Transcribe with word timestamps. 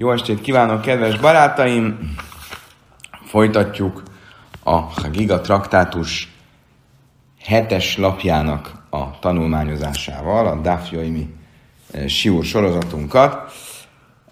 Jó 0.00 0.12
estét 0.12 0.40
kívánok, 0.40 0.80
kedves 0.80 1.18
barátaim! 1.18 2.14
Folytatjuk 3.24 4.02
a 4.62 4.70
Hagiga 4.70 5.40
traktátus 5.40 6.32
hetes 7.40 7.96
lapjának 7.96 8.72
a 8.90 9.18
tanulmányozásával, 9.18 10.46
a 10.46 10.60
Dafjoimi 10.60 11.34
eh, 11.90 12.08
Siúr 12.08 12.44
sorozatunkat. 12.44 13.52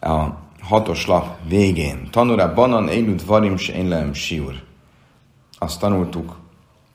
A 0.00 0.26
hatos 0.62 1.06
lap 1.06 1.36
végén. 1.48 2.08
Tanura 2.10 2.54
banan 2.54 2.88
élült 2.88 3.22
varim 3.22 3.56
én 3.74 4.12
Siúr. 4.12 4.54
Azt 5.58 5.80
tanultuk 5.80 6.36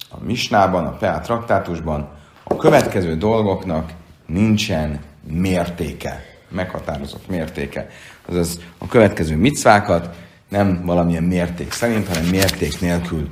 a 0.10 0.24
Misnában, 0.24 0.86
a 0.86 0.92
Pea 0.92 1.20
traktátusban, 1.20 2.10
a 2.44 2.55
következő 2.55 3.18
dolgoknak 3.18 3.94
nincsen 4.26 5.00
mértéke, 5.28 6.32
meghatározott 6.54 7.27
mértéke. 7.27 7.89
Azaz 8.25 8.59
a 8.77 8.88
következő 8.88 9.35
micvákat 9.35 10.16
nem 10.49 10.85
valamilyen 10.85 11.23
mérték 11.23 11.71
szerint, 11.71 12.07
hanem 12.07 12.25
mérték 12.25 12.80
nélkül 12.80 13.30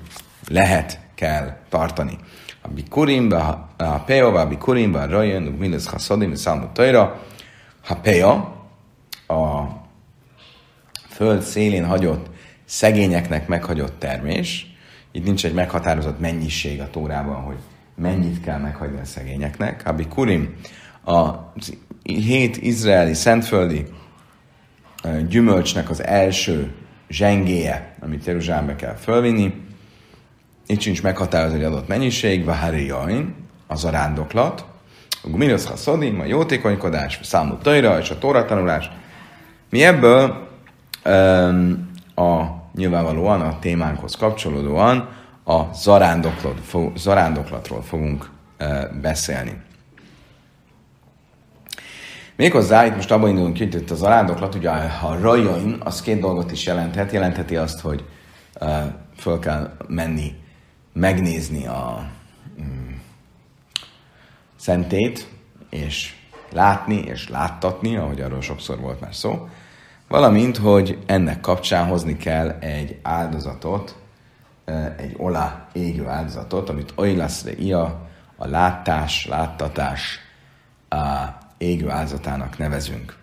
lehet, 0.48 1.00
kell 1.16 1.58
tartani. 1.70 2.18
A 2.62 2.68
bikurimba, 2.68 3.70
a 3.78 4.00
peova, 4.00 4.40
a 4.40 4.48
bikurimba, 4.48 5.00
a 5.00 5.10
rajon, 5.10 5.48
a 5.48 5.50
mindez 5.60 5.88
haszadim, 5.88 6.32
a 6.32 6.36
számot 6.36 6.74
tajra, 6.74 7.22
ha 7.84 7.96
pea, 7.96 8.32
a 9.28 9.68
föld 11.10 11.42
szélén 11.42 11.86
hagyott 11.86 12.30
szegényeknek 12.66 13.48
meghagyott 13.48 14.00
termés, 14.00 14.76
itt 15.12 15.26
nincs 15.26 15.46
egy 15.46 15.54
meghatározott 15.54 16.20
mennyiség 16.20 16.82
a 16.82 16.90
tórában, 16.90 17.36
hogy 17.36 17.58
mennyit 17.96 18.42
kell 18.42 18.60
meghagyni 18.60 19.00
a 19.00 19.06
szegényeknek. 19.06 19.82
Abi 19.86 20.08
Kurim, 20.08 20.56
a 21.06 21.52
hét 22.04 22.58
izraeli 22.58 23.14
szentföldi 23.14 23.86
gyümölcsnek 25.28 25.90
az 25.90 26.04
első 26.04 26.72
zsengéje, 27.10 27.96
amit 28.02 28.26
Jeruzsálembe 28.26 28.76
kell 28.76 28.96
fölvinni. 28.96 29.54
Itt 30.66 30.80
sincs 30.80 31.04
meghatározó 31.04 31.56
egy 31.56 31.64
adott 31.64 31.88
mennyiség, 31.88 32.46
Vahari 32.46 32.86
Jain, 32.86 33.36
az 33.68 33.86
a 33.86 33.90
rándoklat, 33.90 34.66
a 35.24 35.30
Guminos 35.30 35.66
Haszodim, 35.66 36.20
a 36.20 36.26
jótékonykodás, 36.26 37.20
a 37.22 37.24
számú 37.24 37.58
tajra 37.58 38.00
és 38.00 38.10
a 38.10 38.18
tóratanulás. 38.18 38.92
Mi 39.70 39.84
ebből 39.84 40.48
a 42.16 42.44
nyilvánvalóan 42.76 43.42
a 43.42 43.60
témánkhoz 43.60 44.16
kapcsolódóan 44.16 45.10
a 45.46 45.62
zarándoklatról 46.96 47.82
fogunk 47.82 48.30
beszélni. 49.02 49.62
Méghozzá, 52.42 52.86
itt 52.86 52.96
most 52.96 53.12
abban 53.12 53.30
indulunk 53.30 53.54
ki, 53.54 53.70
hogy 53.72 53.86
a 53.90 53.94
zarándoklat, 53.94 54.56
ugye 54.56 54.70
a 54.70 55.18
rajain, 55.22 55.78
az 55.84 56.02
két 56.02 56.20
dolgot 56.20 56.52
is 56.52 56.66
jelenthet. 56.66 57.12
Jelentheti 57.12 57.56
azt, 57.56 57.80
hogy 57.80 58.06
uh, 58.62 58.70
föl 59.18 59.40
kell 59.40 59.76
menni, 59.88 60.36
megnézni 60.94 61.68
a 61.68 62.10
um, 62.58 63.02
szentét, 64.56 65.28
és 65.70 66.14
látni, 66.52 66.96
és 66.96 67.30
láttatni, 67.30 67.98
ahogy 67.98 68.22
arról 68.22 68.42
sokszor 68.42 68.80
volt 68.80 69.02
már 69.02 69.16
szó. 69.16 69.48
Valamint, 70.08 70.58
hogy 70.58 70.98
ennek 71.06 71.42
kapcsán 71.42 71.88
hozni 71.88 72.18
kell 72.18 72.50
egy 72.50 73.00
áldozatot, 73.02 73.96
egy 74.98 75.16
olá 75.18 75.68
égő 75.74 76.08
áldozatot, 76.08 76.70
amit 76.70 76.94
oilaszre 76.96 77.52
ia, 77.58 78.10
a 78.36 78.48
látás, 78.48 79.26
láttatás, 79.26 80.20
a 80.90 81.40
égő 81.62 81.90
áldozatának 81.90 82.58
nevezünk. 82.58 83.16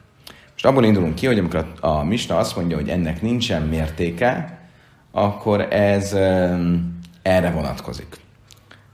Most 0.53 0.67
abból 0.67 0.85
indulunk 0.85 1.15
ki, 1.15 1.27
hogy 1.27 1.39
amikor 1.39 1.67
a, 1.81 1.87
a 1.87 2.05
Misna 2.05 2.37
azt 2.37 2.57
mondja, 2.57 2.77
hogy 2.77 2.89
ennek 2.89 3.23
nincsen 3.23 3.63
mértéke, 3.63 4.59
akkor 5.11 5.61
ez 5.61 6.13
um, 6.13 6.99
erre 7.23 7.51
vonatkozik. 7.51 8.17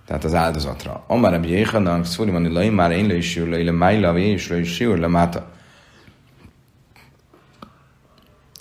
Tehát 0.06 0.24
az 0.24 0.34
áldozatra. 0.34 1.04
Amár 1.06 1.32
Rabbi 1.32 1.50
Jéhanak, 1.50 2.04
Szfurimani 2.04 2.48
Lai, 2.48 2.68
már 2.68 2.90
én 2.90 3.06
le 3.06 3.14
is 3.16 3.36
le, 3.36 3.70
Májla, 3.70 4.18
és 4.18 4.48
le 4.48 4.58
is 4.58 4.80
le, 4.80 5.06
Máta. 5.06 5.50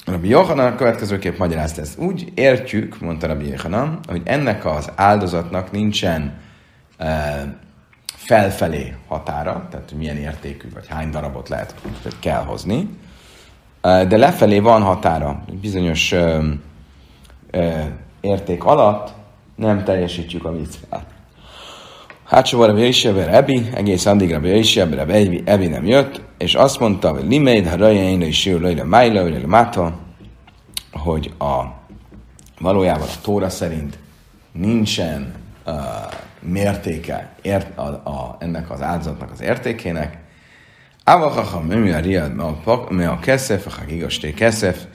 Rabbi 0.05 0.27
Jóhanan 0.29 0.71
a 0.71 0.75
következőképp 0.75 1.37
magyarázta 1.37 1.81
ezt. 1.81 1.99
Úgy 1.99 2.31
értjük, 2.35 2.99
mondta 2.99 3.27
Rabbi 3.27 3.47
Jóhanan, 3.47 3.99
hogy 4.07 4.21
ennek 4.23 4.65
az 4.65 4.91
áldozatnak 4.95 5.71
nincsen 5.71 6.39
e, 6.97 7.61
felfelé 8.25 8.93
határa, 9.07 9.67
tehát 9.71 9.91
milyen 9.91 10.17
értékű, 10.17 10.69
vagy 10.73 10.87
hány 10.87 11.09
darabot 11.09 11.49
lehet, 11.49 11.75
hogy 12.03 12.19
kell 12.19 12.43
hozni, 12.43 12.89
de 13.81 14.17
lefelé 14.17 14.59
van 14.59 14.81
határa. 14.81 15.43
Bizonyos 15.61 16.11
e, 16.11 16.39
e, 17.51 17.91
érték 18.21 18.63
alatt 18.63 19.13
nem 19.55 19.83
teljesítjük 19.83 20.45
a 20.45 20.51
viccát. 20.51 21.05
Hát 22.23 22.45
szóval 22.45 22.67
Rabbi 22.67 22.81
Yishever 22.81 23.33
Ebi, 23.33 23.69
egész 23.73 24.05
addig 24.05 24.31
Rabbi 24.31 24.47
Yishever 24.47 25.09
Ebi, 25.45 25.67
nem 25.67 25.85
jött, 25.85 26.21
és 26.37 26.55
azt 26.55 26.79
mondta, 26.79 27.11
hogy 27.11 27.27
Limeid, 27.27 27.67
ha 27.67 27.75
Rajainra 27.75 28.25
is 28.25 28.45
jön, 28.45 28.61
Lajra 28.61 28.85
Májla, 28.85 29.47
Máta, 29.47 29.93
hogy 30.91 31.33
a 31.39 31.61
valójában 32.59 33.07
a 33.07 33.21
Tóra 33.21 33.49
szerint 33.49 33.97
nincsen 34.51 35.33
uh, 35.65 35.73
mértéke 36.45 37.35
ért, 37.41 37.77
a, 37.77 37.87
a, 37.87 38.37
ennek 38.39 38.71
az 38.71 38.81
áldozatnak 38.81 39.31
az 39.31 39.41
értékének. 39.41 40.17
Avachacha 41.03 41.59
mi 41.59 41.91
a 41.91 41.99
riad, 41.99 42.33
mi 42.89 43.03
a 43.03 43.19
keszef, 43.19 43.79
a 43.79 43.91
igazté 43.91 44.33
keszef, 44.33 44.85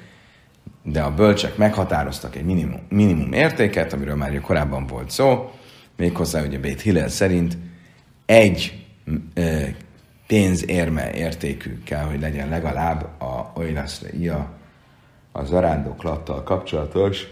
de 0.82 1.02
a 1.02 1.14
bölcsek 1.14 1.56
meghatároztak 1.56 2.36
egy 2.36 2.44
minimum, 2.44 2.80
minimum 2.88 3.32
értéket, 3.32 3.92
amiről 3.92 4.16
már 4.16 4.40
korábban 4.40 4.86
volt 4.86 5.10
szó, 5.10 5.50
méghozzá 5.96 6.42
ugye 6.42 6.58
Bét 6.58 6.80
Hillel 6.80 7.08
szerint 7.08 7.56
egy 8.26 8.86
e, 9.34 9.74
pénzérme 10.26 11.12
értékű 11.12 11.82
kell, 11.82 12.04
hogy 12.04 12.20
legyen 12.20 12.48
legalább 12.48 13.20
a 13.20 13.52
oilaszre 13.54 14.08
ia 14.18 14.50
a 15.32 15.44
zarándoklattal 15.44 16.42
kapcsolatos 16.42 17.26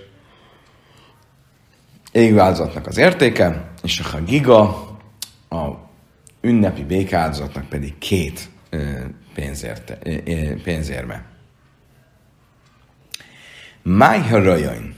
égváltozatnak 2.16 2.86
az 2.86 2.96
értéke, 2.96 3.70
és 3.82 4.00
a 4.00 4.20
giga 4.20 4.60
a 5.48 5.68
ünnepi 6.40 6.84
békáldozatnak 6.84 7.68
pedig 7.68 7.98
két 7.98 8.50
pénzérte, 9.34 9.98
pénzérme. 10.62 11.24
Májharajain. 13.82 14.94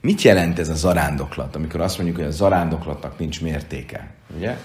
Mit 0.00 0.22
jelent 0.22 0.58
ez 0.58 0.68
a 0.68 0.74
zarándoklat, 0.74 1.56
amikor 1.56 1.80
azt 1.80 1.96
mondjuk, 1.96 2.18
hogy 2.18 2.26
a 2.26 2.30
zarándoklatnak 2.30 3.18
nincs 3.18 3.42
mértéke? 3.42 4.10
Ugye? 4.36 4.56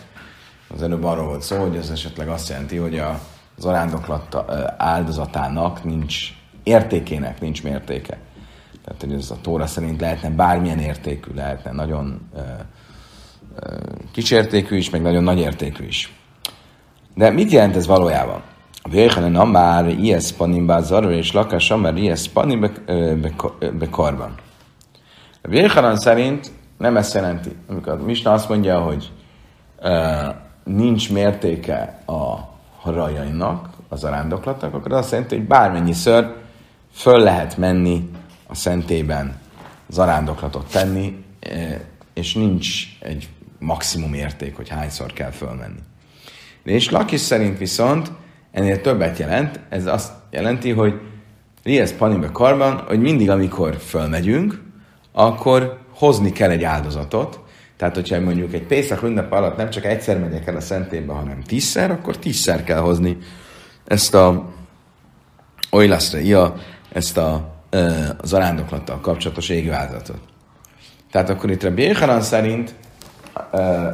Az 0.68 0.82
előbb 0.82 1.04
arról 1.04 1.26
volt 1.26 1.42
szó, 1.42 1.58
hogy 1.58 1.76
ez 1.76 1.90
esetleg 1.90 2.28
azt 2.28 2.50
jelenti, 2.50 2.76
hogy 2.76 3.00
a 3.00 3.20
zarándoklat 3.58 4.36
áldozatának 4.78 5.84
nincs 5.84 6.34
értékének 6.64 7.42
nincs 7.42 7.64
mértéke. 7.64 8.18
Tehát, 8.86 9.02
hogy 9.02 9.14
ez 9.14 9.32
a 9.32 9.38
Tóra 9.42 9.68
szerint 9.68 10.02
lehetne 10.02 10.30
bármilyen 10.30 10.80
értékű, 10.80 11.34
lehetne 11.34 11.72
nagyon 11.72 12.30
uh, 12.34 12.42
uh, 13.64 13.78
kisértékű 14.12 14.78
is, 14.78 14.90
meg 14.90 15.02
nagyon 15.02 15.24
nagy 15.24 15.40
értékű 15.40 15.86
is. 15.86 16.14
De 17.16 17.30
mit 17.30 17.52
jelent 17.52 17.76
ez 17.76 17.88
valójában? 17.88 18.42
A 18.84 18.90
Véhanen 18.90 19.48
már 19.48 19.88
ilyes 19.88 20.32
panim 20.32 20.80
zarra 20.82 21.12
és 21.12 21.32
lakása, 21.32 21.78
mert 21.78 21.98
ilyes 21.98 22.28
panim 22.28 22.72
bekarban. 23.80 24.36
A 25.42 25.48
Véhanen 25.48 25.98
szerint 25.98 26.52
nem 26.78 26.98
ezt 26.98 27.14
jelenti. 27.14 27.56
Amikor 27.68 28.02
Misna 28.02 28.32
azt 28.32 28.50
mondja, 28.50 28.80
hogy 28.80 29.12
uh, 29.82 30.36
nincs 30.64 31.12
mértéke 31.12 32.04
a 32.06 32.50
harajainak, 32.80 33.70
az 33.90 34.04
arándoklatnak, 34.04 34.74
akkor 34.74 34.92
azt 34.92 35.12
jelenti, 35.12 35.36
hogy 35.36 35.48
bármennyiszer 35.48 36.36
föl 36.94 37.20
lehet 37.20 37.58
menni 37.58 38.10
a 38.52 38.56
szentében 38.56 39.40
zarándoklatot 39.90 40.72
tenni, 40.72 41.24
e, 41.40 41.82
és 42.14 42.34
nincs 42.34 42.68
egy 43.00 43.30
maximum 43.60 44.14
érték, 44.14 44.56
hogy 44.56 44.70
hányszor 44.70 45.14
kell 45.14 45.32
fölmenni. 45.32 45.80
És 46.64 46.90
Lakis 46.90 47.20
szerint 47.20 47.58
viszont 47.58 48.12
ennél 48.52 48.82
többet 48.82 49.18
jelent, 49.18 49.60
ez 49.70 49.86
azt 49.86 50.12
jelenti, 50.32 50.72
hogy 50.72 51.00
Riesz 51.64 51.92
Panibe 51.92 52.30
karban, 52.32 52.84
hogy 52.88 53.00
mindig, 53.00 53.30
amikor 53.30 53.78
fölmegyünk, 53.78 54.62
akkor 55.12 55.80
hozni 55.90 56.32
kell 56.32 56.50
egy 56.50 56.64
áldozatot. 56.64 57.40
Tehát, 57.78 57.96
hogyha 57.96 58.20
mondjuk 58.20 58.54
egy 58.54 58.64
Pészak 58.64 59.04
ünnep 59.04 59.32
alatt 59.32 59.58
nem 59.58 59.70
csak 59.70 59.86
egyszer 59.86 60.20
megyek 60.20 60.48
el 60.48 60.56
a 60.56 60.62
szentébe, 60.62 61.14
hanem 61.14 61.42
tízszer, 61.42 61.92
akkor 61.92 62.18
tízszer 62.18 62.64
kell 62.64 62.80
hozni 62.80 63.18
ezt 63.86 64.14
a 64.14 64.50
olylaszra, 65.72 66.20
ja, 66.20 66.56
ezt 66.92 67.18
a, 67.18 67.61
az 68.18 68.34
arándoklattal 68.34 69.00
kapcsolatos 69.00 69.50
égő 69.50 69.72
áldozatot. 69.72 70.22
Tehát 71.12 71.30
akkor 71.30 71.52
itt 71.52 71.64
a 71.64 71.74
Béhanan 71.74 72.22
szerint 72.22 72.76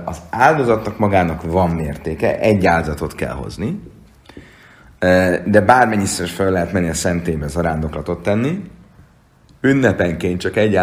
az 0.05 0.17
áldozatnak 0.29 0.97
magának 0.97 1.43
van 1.43 1.69
mértéke, 1.69 2.39
egy 2.39 2.65
áldozatot 2.65 3.15
kell 3.15 3.33
hozni, 3.33 3.81
de 5.45 5.61
bármennyiszer 5.65 6.27
fel 6.27 6.51
lehet 6.51 6.71
menni 6.71 6.89
a 6.89 6.93
szentébe 6.93 7.47
zarándoklatot 7.47 8.23
tenni. 8.23 8.61
Ünnepenként 9.61 10.39
csak 10.39 10.55
egy 10.55 10.79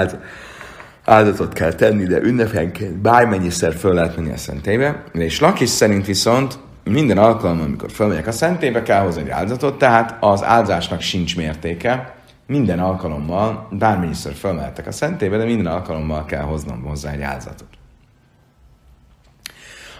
áldozatot 1.05 1.53
kell 1.53 1.73
tenni, 1.73 2.05
de 2.05 2.21
ünnepenként 2.21 2.99
bármennyiszer 2.99 3.75
föl 3.75 3.95
lehet 3.95 4.17
menni 4.17 4.33
a 4.33 4.37
szentébe. 4.37 5.03
És 5.13 5.41
Lakis 5.41 5.69
szerint 5.69 6.07
viszont 6.07 6.59
minden 6.85 7.19
alkalommal, 7.19 7.65
amikor 7.65 7.91
fölmegyek 7.91 8.27
a 8.27 8.33
szentébe, 8.33 8.83
kell 8.83 9.03
hozni 9.03 9.23
egy 9.23 9.29
áldozatot, 9.29 9.79
tehát 9.79 10.17
az 10.21 10.45
áldozásnak 10.45 11.01
sincs 11.01 11.37
mértéke. 11.37 12.15
Minden 12.47 12.79
alkalommal, 12.79 13.69
bármennyiszer 13.71 14.33
fölmehetek 14.33 14.87
a 14.87 14.93
szentébe, 14.93 15.37
de 15.37 15.45
minden 15.45 15.67
alkalommal 15.67 16.25
kell 16.25 16.43
hoznom 16.43 16.83
hozzá 16.83 17.13
egy 17.13 17.23
áldozatot. 17.23 17.69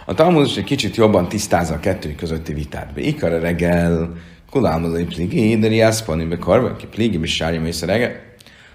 A 0.05 0.13
Talmud 0.13 0.51
egy 0.57 0.63
kicsit 0.63 0.95
jobban 0.95 1.27
tisztázza 1.27 1.73
a 1.73 1.79
kettő 1.79 2.15
közötti 2.15 2.53
vitát. 2.53 2.93
Be 2.93 3.01
ikar 3.01 3.31
a 3.31 3.39
reggel, 3.39 4.13
kulámozai 4.49 5.03
pligi, 5.03 5.57
de 5.57 5.67
riászpani 5.67 6.25
be 6.25 6.37
karba, 6.37 6.75
ki 6.75 6.85
pligi, 6.85 7.17
mi 7.17 7.27
sárja 7.27 7.61
mész 7.61 7.81
reggel. 7.81 8.11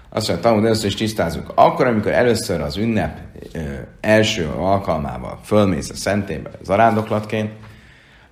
Azt 0.09 0.27
mondja, 0.27 0.45
Talmud 0.45 0.65
először 0.65 0.85
is 0.85 0.95
tisztázunk. 0.95 1.51
Akkor, 1.55 1.87
amikor 1.87 2.11
először 2.11 2.61
az 2.61 2.77
ünnep 2.77 3.19
ö, 3.53 3.59
első 4.01 4.47
alkalmával 4.47 5.39
fölmész 5.43 5.89
a 5.89 5.95
szentébe 5.95 6.49
zarándoklatként, 6.63 7.51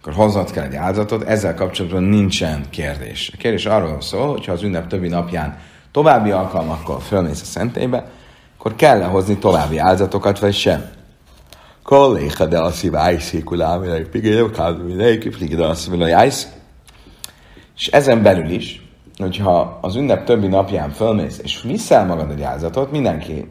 akkor 0.02 0.14
hoznod 0.14 0.52
kell 0.52 0.64
egy 0.64 0.76
áldozatot, 0.76 1.24
ezzel 1.24 1.56
kapcsolatban 1.56 2.04
nincsen 2.04 2.66
kérdés. 2.70 3.32
A 3.34 3.38
kérdés 3.38 3.66
arról 3.66 4.02
szól, 4.02 4.32
hogy 4.32 4.46
ha 4.46 4.52
az 4.52 4.64
ünnep 4.64 4.88
többi 4.88 5.08
napján 5.08 5.58
további 5.92 6.32
alkalmakkal 6.32 7.00
fölmész 7.00 7.42
a 7.42 7.46
szentébe, 7.46 8.12
akkor 8.58 8.76
kell 8.76 9.02
hozni 9.02 9.38
további 9.38 9.78
áldozatokat, 9.78 10.40
vagy 10.40 10.54
sem. 10.54 10.90
Kolléha 11.84 12.46
de 12.46 12.60
a 12.60 12.72
szívájszi 12.72 13.44
kulámileg, 13.44 14.08
pigél, 14.08 14.52
kádmileg, 14.52 15.36
pigél, 15.38 15.64
a 15.64 15.74
szívájsz. 15.74 16.48
És 17.78 17.88
ezen 17.88 18.22
belül 18.22 18.50
is, 18.50 18.82
hogyha 19.18 19.80
az 19.82 19.96
ünnep 19.96 20.26
többi 20.26 20.48
napján 20.48 20.90
fölmész, 20.90 21.40
és 21.44 21.62
viszel 21.62 22.06
magad 22.06 22.32
egy 22.32 22.42
áldozatot, 22.42 22.92
mindenki 22.92 23.48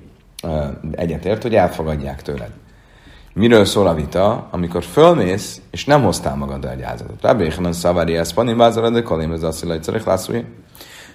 egyetért, 0.93 1.43
hogy 1.43 1.55
elfogadják 1.55 2.23
tőled. 2.23 2.51
Miről 3.39 3.65
szól 3.65 3.87
a 3.87 3.95
vita, 3.95 4.49
amikor 4.51 4.85
fölmész, 4.85 5.61
és 5.71 5.85
nem 5.85 6.03
hoztál 6.03 6.37
magad 6.37 6.65
egy 6.65 6.83
áldozatot? 6.83 7.23
Rabbi 7.23 7.45
Yechanan 7.45 7.73
szavari 7.73 8.17
ezt 8.17 8.35
panim 8.35 8.57
de 8.93 9.03
kolim 9.03 9.33
ez 9.33 9.43
azt 9.43 9.65
hogy 9.65 9.83
szerek 9.83 10.05
lászúj. 10.05 10.45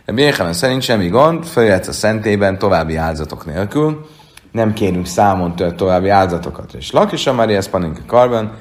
Rabbi 0.05 0.21
Yechanan 0.21 0.53
szerint 0.53 0.81
semmi 0.81 1.07
gond, 1.07 1.45
följöhetsz 1.45 1.87
a 1.87 1.91
szentében 1.91 2.57
további 2.57 2.95
áldozatok 2.95 3.45
nélkül, 3.45 4.07
nem 4.51 4.73
kérünk 4.73 5.05
számon 5.05 5.55
tőle 5.55 5.71
további 5.71 6.09
áldozatokat. 6.09 6.73
És 6.73 6.91
Lakis 6.91 7.27
Amari 7.27 7.55
ezt 7.55 7.69
panim 7.69 7.95
karban, 8.07 8.51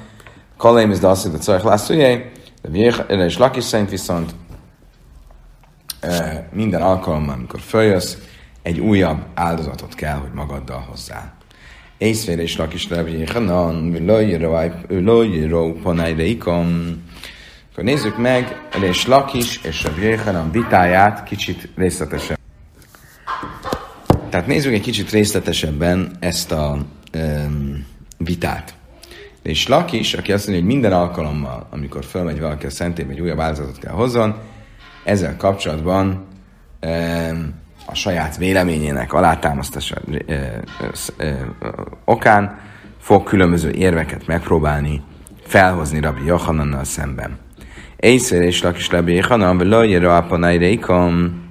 kolim 0.57 0.91
ez 0.91 1.03
azt 1.03 1.27
hogy 1.27 1.41
szerek 1.41 1.63
lászúj, 1.63 2.23
és 3.07 3.37
Lakis 3.37 3.63
szerint 3.63 3.89
viszont 3.89 4.35
minden 6.51 6.81
alkalommal, 6.81 7.35
amikor 7.35 7.59
följössz, 7.59 8.17
egy 8.61 8.79
újabb 8.79 9.21
áldozatot 9.33 9.95
kell, 9.95 10.17
hogy 10.17 10.31
magaddal 10.33 10.85
hozzá. 10.89 11.33
Észfér 12.03 12.39
és 12.39 12.57
lakis 12.57 12.89
Rabbi 12.89 13.25
Hanan, 13.25 13.95
Lojró 14.89 15.73
Panajreikom. 15.73 16.97
Akkor 17.71 17.83
nézzük 17.83 18.17
meg 18.17 18.61
és 18.89 19.07
Lakis 19.07 19.59
és 19.63 19.83
Rabbi 19.83 20.11
Hanan 20.11 20.51
vitáját 20.51 21.23
kicsit 21.23 21.69
részletesen. 21.75 22.37
Tehát 24.29 24.47
nézzük 24.47 24.73
egy 24.73 24.81
kicsit 24.81 25.09
részletesebben 25.09 26.11
ezt 26.19 26.51
a 26.51 26.85
um, 27.15 27.85
vitát. 28.17 28.73
És 29.43 29.67
Lakis, 29.67 30.13
aki 30.13 30.31
azt 30.31 30.47
mondja, 30.47 30.65
hogy 30.65 30.73
minden 30.73 30.93
alkalommal, 30.93 31.67
amikor 31.69 32.05
fölmegy 32.05 32.39
valaki 32.39 32.65
a 32.65 32.69
szentébe, 32.69 33.11
egy 33.11 33.21
újabb 33.21 33.39
áldozatot 33.39 33.79
kell 33.79 33.93
hozzon, 33.93 34.35
ezzel 35.03 35.37
kapcsolatban 35.37 36.25
um, 36.81 37.61
a 37.85 37.95
saját 37.95 38.37
véleményének 38.37 39.13
alátámasztása 39.13 39.95
okán 42.05 42.59
fog 42.99 43.23
különböző 43.23 43.71
érveket 43.71 44.27
megpróbálni 44.27 45.01
felhozni 45.43 45.99
Rabbi 45.99 46.25
Johannannal 46.25 46.83
szemben. 46.83 47.37
Egyszer 47.95 48.41
és 48.41 48.61
lakis 48.61 48.89
Rabbi 48.89 49.13
Johannan, 49.13 49.57
vagy 49.57 49.67
lajjera 49.67 50.17
apanaireikom, 50.17 51.41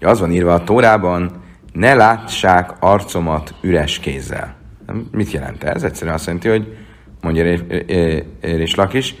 az 0.00 0.20
van 0.20 0.32
írva 0.32 0.54
a 0.54 0.64
Tórában, 0.64 1.42
ne 1.72 1.94
látsák 1.94 2.70
arcomat 2.80 3.54
üres 3.60 3.98
kézzel. 3.98 4.54
Mit 5.10 5.30
jelent 5.30 5.64
ez? 5.64 5.82
Egyszerűen 5.82 6.14
azt 6.14 6.26
jelenti, 6.26 6.48
hogy 6.48 6.76
mondja 7.20 7.58
és 8.40 8.74
lakis, 8.74 9.14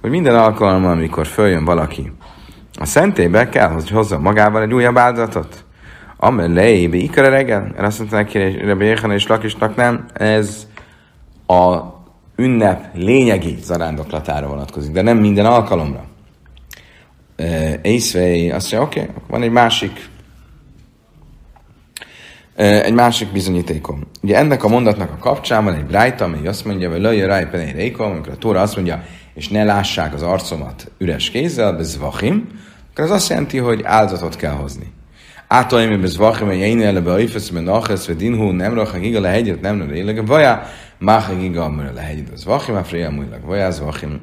hogy 0.00 0.10
minden 0.10 0.34
alkalommal, 0.34 0.92
amikor 0.92 1.26
följön 1.26 1.64
valaki 1.64 2.12
a 2.78 2.84
szentébe, 2.84 3.48
kell, 3.48 3.68
hogy 3.68 3.90
hozza 3.90 4.18
magával 4.18 4.62
egy 4.62 4.74
újabb 4.74 4.96
áldozatot. 4.96 5.64
Amelé, 6.16 6.86
be 6.86 6.96
ikara 6.96 7.28
reggel? 7.28 7.72
Erre 7.76 7.86
azt 7.86 7.98
mondta 7.98 8.16
neki, 8.16 8.38
Rebbe 8.38 9.12
és 9.14 9.26
Lakisnak 9.26 9.76
nem, 9.76 10.06
ez 10.12 10.66
a 11.46 11.80
ünnep 12.36 12.84
lényegi 12.94 13.56
zarándoklatára 13.60 14.46
vonatkozik, 14.46 14.92
de 14.92 15.02
nem 15.02 15.18
minden 15.18 15.46
alkalomra. 15.46 16.04
Észvei 17.82 18.50
azt 18.50 18.72
mondja, 18.72 18.88
oké, 18.88 19.00
okay, 19.00 19.14
van 19.28 19.42
egy 19.42 19.50
másik 19.50 20.08
egy 22.56 22.94
másik 22.94 23.32
bizonyítékom. 23.32 24.00
Ugye 24.22 24.36
ennek 24.36 24.64
a 24.64 24.68
mondatnak 24.68 25.10
a 25.10 25.16
kapcsán 25.18 25.64
van 25.64 25.74
egy 25.74 25.84
brájta, 25.84 26.24
ami 26.24 26.46
azt 26.46 26.64
mondja, 26.64 26.90
hogy 26.90 27.00
lajja 27.00 27.26
rájpen 27.26 27.60
egy 27.60 27.94
amikor 27.98 28.32
a 28.32 28.36
Tóra 28.36 28.60
azt 28.60 28.74
mondja, 28.74 29.04
és 29.34 29.48
ne 29.48 29.64
lássák 29.64 30.14
az 30.14 30.22
arcomat 30.22 30.90
üres 30.98 31.30
kézzel, 31.30 31.76
de 31.76 31.82
zvachim, 31.82 32.48
akkor 32.90 33.04
az 33.04 33.10
azt 33.10 33.28
jelenti, 33.28 33.58
hogy 33.58 33.82
áldozatot 33.84 34.36
kell 34.36 34.52
hozni. 34.52 34.92
Átoim 35.56 36.00
bezvachim, 36.00 36.46
hogy 36.46 36.56
én 36.56 36.82
ele 36.82 37.00
beifesz, 37.00 37.48
ben 37.48 37.68
achesz, 37.68 38.06
vagy 38.06 38.16
dinhu, 38.16 38.50
nem 38.50 38.74
rach, 38.74 38.98
giga 38.98 39.20
lehegyet, 39.20 39.60
nem 39.60 39.78
rach, 39.78 39.96
élege, 39.96 40.22
vaja, 40.22 40.62
mach, 40.98 41.38
giga, 41.38 41.64
amire 41.64 41.92
lehegyet, 41.92 42.32
az 42.32 42.44
vachim, 42.44 42.74
a 42.74 42.84
freja, 42.84 43.10
mújlag, 43.10 43.44
vaja, 43.44 43.66
az 43.66 43.80
vachim. 43.80 44.20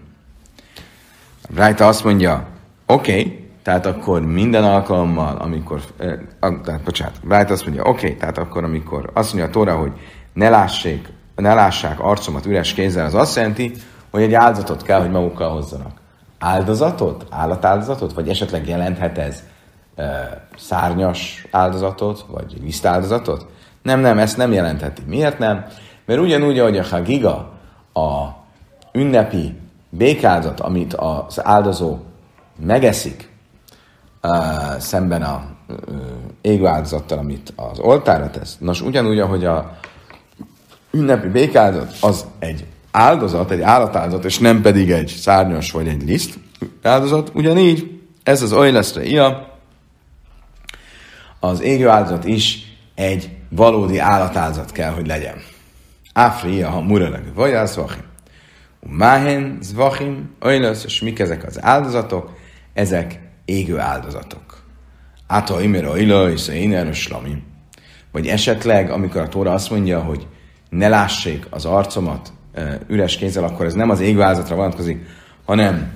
Rájta 1.56 1.88
azt 1.88 2.04
mondja, 2.04 2.48
oké, 2.86 3.12
okay, 3.12 3.50
tehát 3.64 3.86
akkor 3.86 4.22
minden 4.22 4.64
alkalommal, 4.64 5.36
amikor, 5.38 5.82
eh, 5.98 6.14
tehát, 6.40 6.82
bocsánat, 6.84 7.16
Rájta 7.30 7.54
azt 7.54 7.66
mondja, 7.66 7.84
oké, 7.84 8.06
okay, 8.06 8.18
tehát 8.18 8.38
akkor 8.38 8.64
amikor 8.64 9.10
azt 9.14 9.34
mondja 9.34 9.50
a 9.50 9.54
Tóra, 9.54 9.76
hogy 9.76 9.92
ne 10.34 10.50
lássék, 10.50 11.08
ne 11.36 11.54
lássák 11.54 12.00
arcomat 12.00 12.46
üres 12.46 12.74
kézzel, 12.74 13.06
az 13.06 13.16
azt 13.16 13.36
jelenti, 13.36 13.72
hogy 14.12 14.22
egy 14.22 14.34
áldozatot 14.34 14.84
kell, 14.84 15.00
hogy 15.00 15.12
magukkal 15.12 15.50
hozzanak. 15.50 15.92
Áldozatot? 16.40 17.26
Állatáldozatot? 17.30 18.14
Vagy 18.14 18.30
esetleg 18.30 18.68
jelenthet 18.68 19.18
ez 19.18 19.44
szárnyas 20.58 21.48
áldozatot, 21.52 22.26
vagy 22.28 22.58
lisztáldozatot? 22.62 23.46
Nem, 23.82 24.00
nem, 24.00 24.18
ezt 24.18 24.38
nem 24.38 24.52
jelentheti. 24.52 25.02
Miért 25.06 25.40
nem? 25.40 25.66
Mert 26.06 26.20
ugyanúgy, 26.20 26.60
ahogy 26.60 26.78
a 26.78 26.84
Hagiga, 26.84 27.52
a 27.94 28.28
ünnepi 28.92 29.56
békázat, 29.90 30.60
amit 30.60 30.94
az 30.94 31.46
áldozó 31.46 31.98
megeszik, 32.66 33.32
szemben 34.78 35.22
a 35.22 35.44
égő 36.42 36.66
áldozattal, 36.66 37.18
amit 37.18 37.54
az 37.56 37.80
oltára 37.80 38.30
tesz. 38.30 38.58
Nos, 38.60 38.82
ugyanúgy, 38.82 39.20
ahogy 39.20 39.46
a 39.46 39.78
ünnepi 40.92 41.28
békázat 41.28 41.96
az 42.02 42.26
egy 42.40 42.66
áldozat, 42.92 43.52
egy 43.52 43.62
állatáldozat, 43.62 44.26
és 44.26 44.40
nem 44.40 44.62
pedig 44.62 44.92
egy 44.92 45.08
szárnyas 45.08 45.72
vagy 45.72 45.88
egy 45.88 46.04
liszt 46.04 46.40
áldozat, 46.82 47.32
ugyanígy 47.34 48.02
ez 48.24 48.42
az 48.42 48.54
olylaszra 48.54 49.02
ia, 49.02 49.53
az 51.44 51.62
égő 51.62 51.88
áldozat 51.88 52.26
is 52.26 52.76
egy 52.96 53.30
valódi 53.50 54.00
állatáldozat 54.00 54.72
kell, 54.72 54.92
hogy 54.92 55.08
legyen. 55.08 55.36
Áfria, 56.14 56.70
ha 56.70 56.82
muralag, 56.82 57.34
vagy 57.36 57.54
az 57.54 57.76
vachim. 57.76 58.04
Máhen, 58.80 59.58
zvachim, 59.62 60.36
olylasz, 60.42 60.84
és 60.84 61.02
mik 61.02 61.20
ezek 61.20 61.46
az 61.46 61.64
áldozatok? 61.64 62.38
Ezek 62.74 63.20
égő 63.46 63.80
áldozatok. 63.80 64.64
Áta 65.28 65.62
imere 65.62 65.90
olyla, 65.90 66.30
és 66.32 66.48
én 66.48 66.94
slamim. 66.94 67.44
Vagy 68.12 68.28
esetleg, 68.28 68.92
amikor 68.92 69.22
a 69.22 69.28
Tóra 69.28 69.54
azt 69.54 69.70
mondja, 69.70 70.00
hogy 70.00 70.28
ne 70.70 70.88
lássék 70.88 71.48
az 71.50 71.66
arcomat 71.66 72.34
üres 72.88 73.18
kézzel, 73.18 73.44
akkor 73.44 73.66
ez 73.66 73.74
nem 73.74 73.90
az 73.90 74.00
égő 74.00 74.22
áldozatra 74.22 74.56
vonatkozik, 74.56 75.06
hanem 75.46 75.92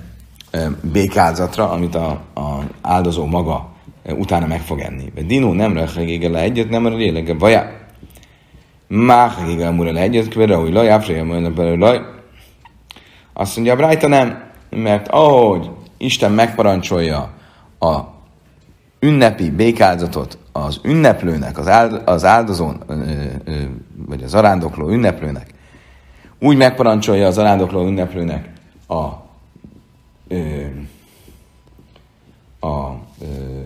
békázatra, 0.82 1.70
amit 1.70 1.94
a, 1.94 2.08
a 2.34 2.62
áldozó 2.80 3.24
maga 3.24 3.76
utána 4.12 4.46
meg 4.46 4.60
fog 4.60 4.80
enni. 4.80 5.12
De 5.14 5.22
dinó 5.22 5.52
nem 5.52 5.72
rechegége 5.72 6.28
le 6.28 6.40
egyet, 6.40 6.68
nem 6.68 6.84
a 6.84 6.88
lélege 6.88 7.34
vaja. 7.34 7.70
Máhegége 8.86 9.70
mura 9.70 9.92
le 9.92 10.00
egyet, 10.00 10.28
kvere, 10.28 10.54
hogy 10.54 10.72
laj, 10.72 10.90
áfreja 10.90 11.24
majd 11.24 11.52
belőle 11.52 11.86
laj. 11.86 12.00
Azt 13.32 13.54
mondja, 13.56 13.72
a 13.72 13.76
Brájta 13.76 14.08
nem, 14.08 14.42
mert 14.70 15.08
ahogy 15.08 15.70
Isten 15.96 16.32
megparancsolja 16.32 17.32
a 17.78 18.00
ünnepi 19.00 19.50
békáldozatot 19.50 20.38
az 20.52 20.80
ünneplőnek, 20.82 21.58
az 22.04 22.24
áldozón, 22.24 22.82
vagy 24.06 24.22
az 24.22 24.34
arándokló 24.34 24.88
ünneplőnek, 24.88 25.54
úgy 26.38 26.56
megparancsolja 26.56 27.26
az 27.26 27.38
arándokló 27.38 27.86
ünneplőnek 27.86 28.48
a 28.88 29.06
ö, 30.28 30.64
a 32.60 32.92
ö, 33.20 33.60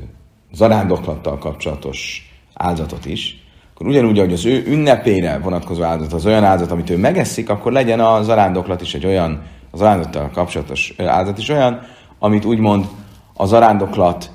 zarándoklattal 0.52 1.38
kapcsolatos 1.38 2.30
áldozatot 2.54 3.06
is, 3.06 3.42
akkor 3.74 3.86
ugyanúgy, 3.86 4.18
hogy 4.18 4.32
az 4.32 4.44
ő 4.44 4.64
ünnepére 4.66 5.38
vonatkozó 5.38 5.82
áldozat 5.82 6.12
az 6.12 6.26
olyan 6.26 6.44
áldozat, 6.44 6.72
amit 6.72 6.90
ő 6.90 6.96
megeszik, 6.96 7.48
akkor 7.48 7.72
legyen 7.72 8.00
a 8.00 8.22
zarándoklat 8.22 8.80
is 8.80 8.94
egy 8.94 9.06
olyan, 9.06 9.42
az 9.70 9.78
zarándoklattal 9.78 10.30
kapcsolatos 10.30 10.94
áldozat 10.98 11.38
is 11.38 11.48
olyan, 11.48 11.80
amit 12.18 12.44
úgymond 12.44 12.86
a 13.34 13.46
zarándoklat, 13.46 14.30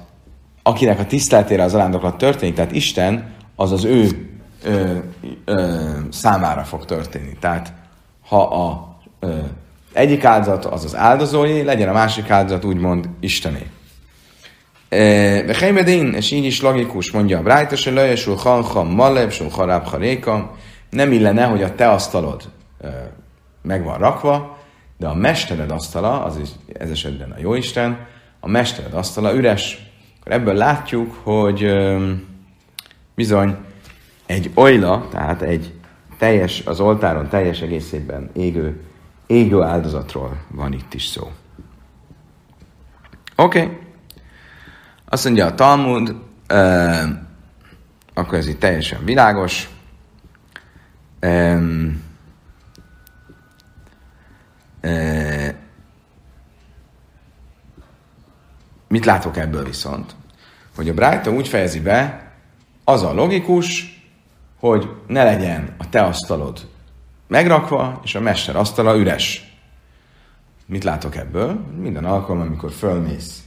akinek 0.63 0.99
a 0.99 1.05
tiszteletére 1.05 1.63
a 1.63 1.67
zarándoklat 1.67 2.17
történik, 2.17 2.55
tehát 2.55 2.71
Isten, 2.71 3.33
az 3.55 3.71
az 3.71 3.83
ő 3.83 4.29
ö, 4.63 4.97
ö, 5.45 5.89
számára 6.09 6.63
fog 6.63 6.85
történni. 6.85 7.37
Tehát 7.39 7.73
ha 8.27 8.41
a 8.41 8.97
ö, 9.19 9.37
egyik 9.93 10.23
áldozat 10.23 10.65
az 10.65 10.83
az 10.83 10.95
áldozói, 10.95 11.63
legyen 11.63 11.89
a 11.89 11.93
másik 11.93 12.29
áldozat 12.29 12.65
úgymond 12.65 13.09
Istené. 13.19 13.65
De 14.89 15.55
Heimedin, 15.55 16.13
és 16.13 16.31
így 16.31 16.45
is 16.45 16.61
logikus, 16.61 17.11
mondja 17.11 17.37
a 17.37 17.41
Brájta, 17.41 17.75
se 17.75 17.91
löjesul 17.91 18.35
hanham 18.35 18.87
maleb, 18.87 19.31
sul 19.31 19.49
harab 19.49 19.85
haréka, 19.85 20.55
nem 20.89 21.11
illene, 21.11 21.45
hogy 21.45 21.63
a 21.63 21.75
te 21.75 21.89
asztalod 21.89 22.43
meg 23.61 23.83
van 23.83 23.97
rakva, 23.97 24.57
de 24.97 25.07
a 25.07 25.13
mestered 25.13 25.71
asztala, 25.71 26.23
az 26.23 26.37
is 26.37 26.49
ez 26.73 26.89
esetben 26.89 27.31
a 27.31 27.39
Jóisten, 27.39 28.05
a 28.39 28.47
mestered 28.47 28.93
asztala 28.93 29.33
üres. 29.33 29.91
Akkor 30.19 30.31
ebből 30.31 30.53
látjuk, 30.53 31.13
hogy 31.23 31.75
bizony 33.15 33.55
egy 34.25 34.51
olyla, 34.55 35.07
tehát 35.11 35.41
egy 35.41 35.73
teljes, 36.17 36.61
az 36.65 36.79
oltáron 36.79 37.27
teljes 37.27 37.61
egészében 37.61 38.29
égő, 38.33 38.81
égő 39.25 39.61
áldozatról 39.61 40.37
van 40.47 40.73
itt 40.73 40.93
is 40.93 41.05
szó. 41.05 41.31
Oké. 43.35 43.61
Okay. 43.61 43.77
Azt 45.09 45.23
mondja 45.23 45.45
a 45.45 45.55
Talmud, 45.55 46.15
uh, 46.53 47.09
akkor 48.13 48.37
ez 48.37 48.47
itt 48.47 48.59
teljesen 48.59 49.03
világos. 49.03 49.69
Um, 51.21 52.03
uh, 54.83 55.47
mit 58.87 59.05
látok 59.05 59.37
ebből 59.37 59.63
viszont? 59.63 60.15
Hogy 60.75 60.89
a 60.89 60.93
Brájta 60.93 61.31
úgy 61.31 61.47
fejezi 61.47 61.79
be, 61.79 62.31
az 62.83 63.03
a 63.03 63.13
logikus, 63.13 64.01
hogy 64.59 64.89
ne 65.07 65.23
legyen 65.23 65.75
a 65.77 65.89
te 65.89 66.01
asztalod 66.01 66.67
megrakva, 67.27 67.99
és 68.03 68.15
a 68.15 68.19
mester 68.19 68.55
asztala 68.55 68.97
üres. 68.97 69.57
Mit 70.65 70.83
látok 70.83 71.15
ebből? 71.15 71.53
Minden 71.81 72.05
alkalom, 72.05 72.41
amikor 72.41 72.71
fölmész 72.71 73.43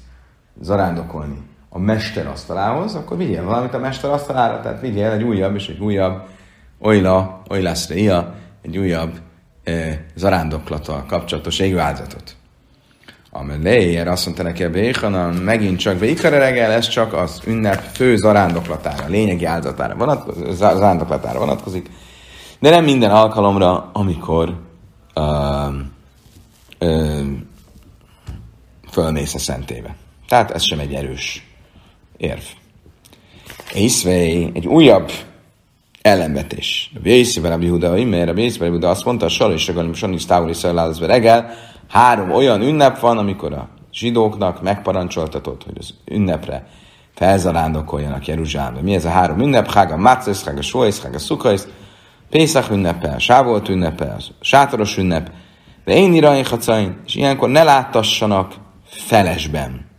zarándokolni 0.61 1.49
a 1.73 1.79
mester 1.79 2.27
asztalához, 2.27 2.95
akkor 2.95 3.17
vigyél 3.17 3.45
valamit 3.45 3.75
a 3.75 3.79
mester 3.79 4.11
asztalára, 4.11 4.61
tehát 4.61 4.81
vigyél 4.81 5.11
egy 5.11 5.23
újabb 5.23 5.55
és 5.55 5.69
egy 5.69 5.79
újabb 5.79 6.23
olyla, 6.81 7.43
olylászreia, 7.51 8.35
egy 8.63 8.79
újabb 8.79 9.13
e, 9.65 10.05
zarándoklattal 10.15 11.05
kapcsolatos 11.09 11.59
égő 11.59 11.79
áldozatot. 11.79 12.35
Amelé, 13.31 13.99
azt 13.99 14.25
mondta 14.25 14.43
neki 14.43 14.65
a 14.65 14.71
Béhanan, 14.71 15.35
megint 15.35 15.79
csak 15.79 15.97
Békare 15.97 16.39
reggel, 16.39 16.71
ez 16.71 16.89
csak 16.89 17.13
az 17.13 17.41
ünnep 17.47 17.81
fő 17.93 18.17
zarándoklatára, 18.17 19.07
lényegi 19.07 19.45
áldozatára 19.45 19.95
vonatkozik, 19.95 20.51
zarándoklatára 20.51 21.39
vonatkozik, 21.39 21.91
de 22.59 22.71
nem 22.71 22.85
minden 22.85 23.11
alkalomra, 23.11 23.91
amikor 23.93 24.61
uh, 25.15 25.75
uh, 26.81 27.27
fölmész 28.91 29.35
a 29.35 29.39
szentébe. 29.39 29.97
Tehát 30.29 30.51
ez 30.51 30.63
sem 30.63 30.79
egy 30.79 30.95
erős 30.95 31.50
érv. 32.21 32.43
Észvei, 33.75 34.51
egy 34.55 34.67
újabb 34.67 35.11
ellenvetés. 36.03 36.91
A 36.95 36.99
Jézszi 37.03 37.41
Rabbi 37.41 37.69
Huda, 37.69 38.05
mert 38.05 38.31
a 38.31 38.41
Jézszi 38.41 38.59
Rabbi 38.59 38.73
Huda 38.73 38.89
azt 38.89 39.05
mondta, 39.05 39.29
Sal 39.29 39.53
és 39.53 39.67
Regalim 39.67 39.93
Sanis 39.93 40.25
Távoli 40.25 40.53
Szajlálazve 40.53 41.07
reggel, 41.07 41.55
három 41.89 42.31
olyan 42.31 42.63
ünnep 42.63 43.01
van, 43.01 43.19
amikor 43.19 43.53
a 43.53 43.69
zsidóknak 43.93 44.63
megparancsoltatott, 44.63 45.65
hogy 45.65 45.77
az 45.79 45.95
ünnepre 46.05 46.67
felzarándokoljanak 47.15 48.27
Jeruzsálembe. 48.27 48.81
Mi 48.81 48.95
ez 48.95 49.05
a 49.05 49.11
három 49.11 49.41
ünnep? 49.41 49.73
Hága 49.73 49.97
Mácesz, 49.97 50.45
Hága 50.45 50.63
Sóész, 50.63 51.03
Hága 51.03 51.19
Szukaisz, 51.19 51.69
Pészak 52.31 52.71
ünnepe, 52.71 53.19
Sávolt 53.19 53.69
ünnepe, 53.69 54.17
Sátoros 54.41 54.97
ünnep, 54.97 55.31
de 55.85 55.95
én 55.95 56.15
irain 56.15 56.45
és 57.07 57.15
ilyenkor 57.15 57.49
ne 57.49 57.63
láttassanak 57.63 58.55
felesben. 58.85 59.90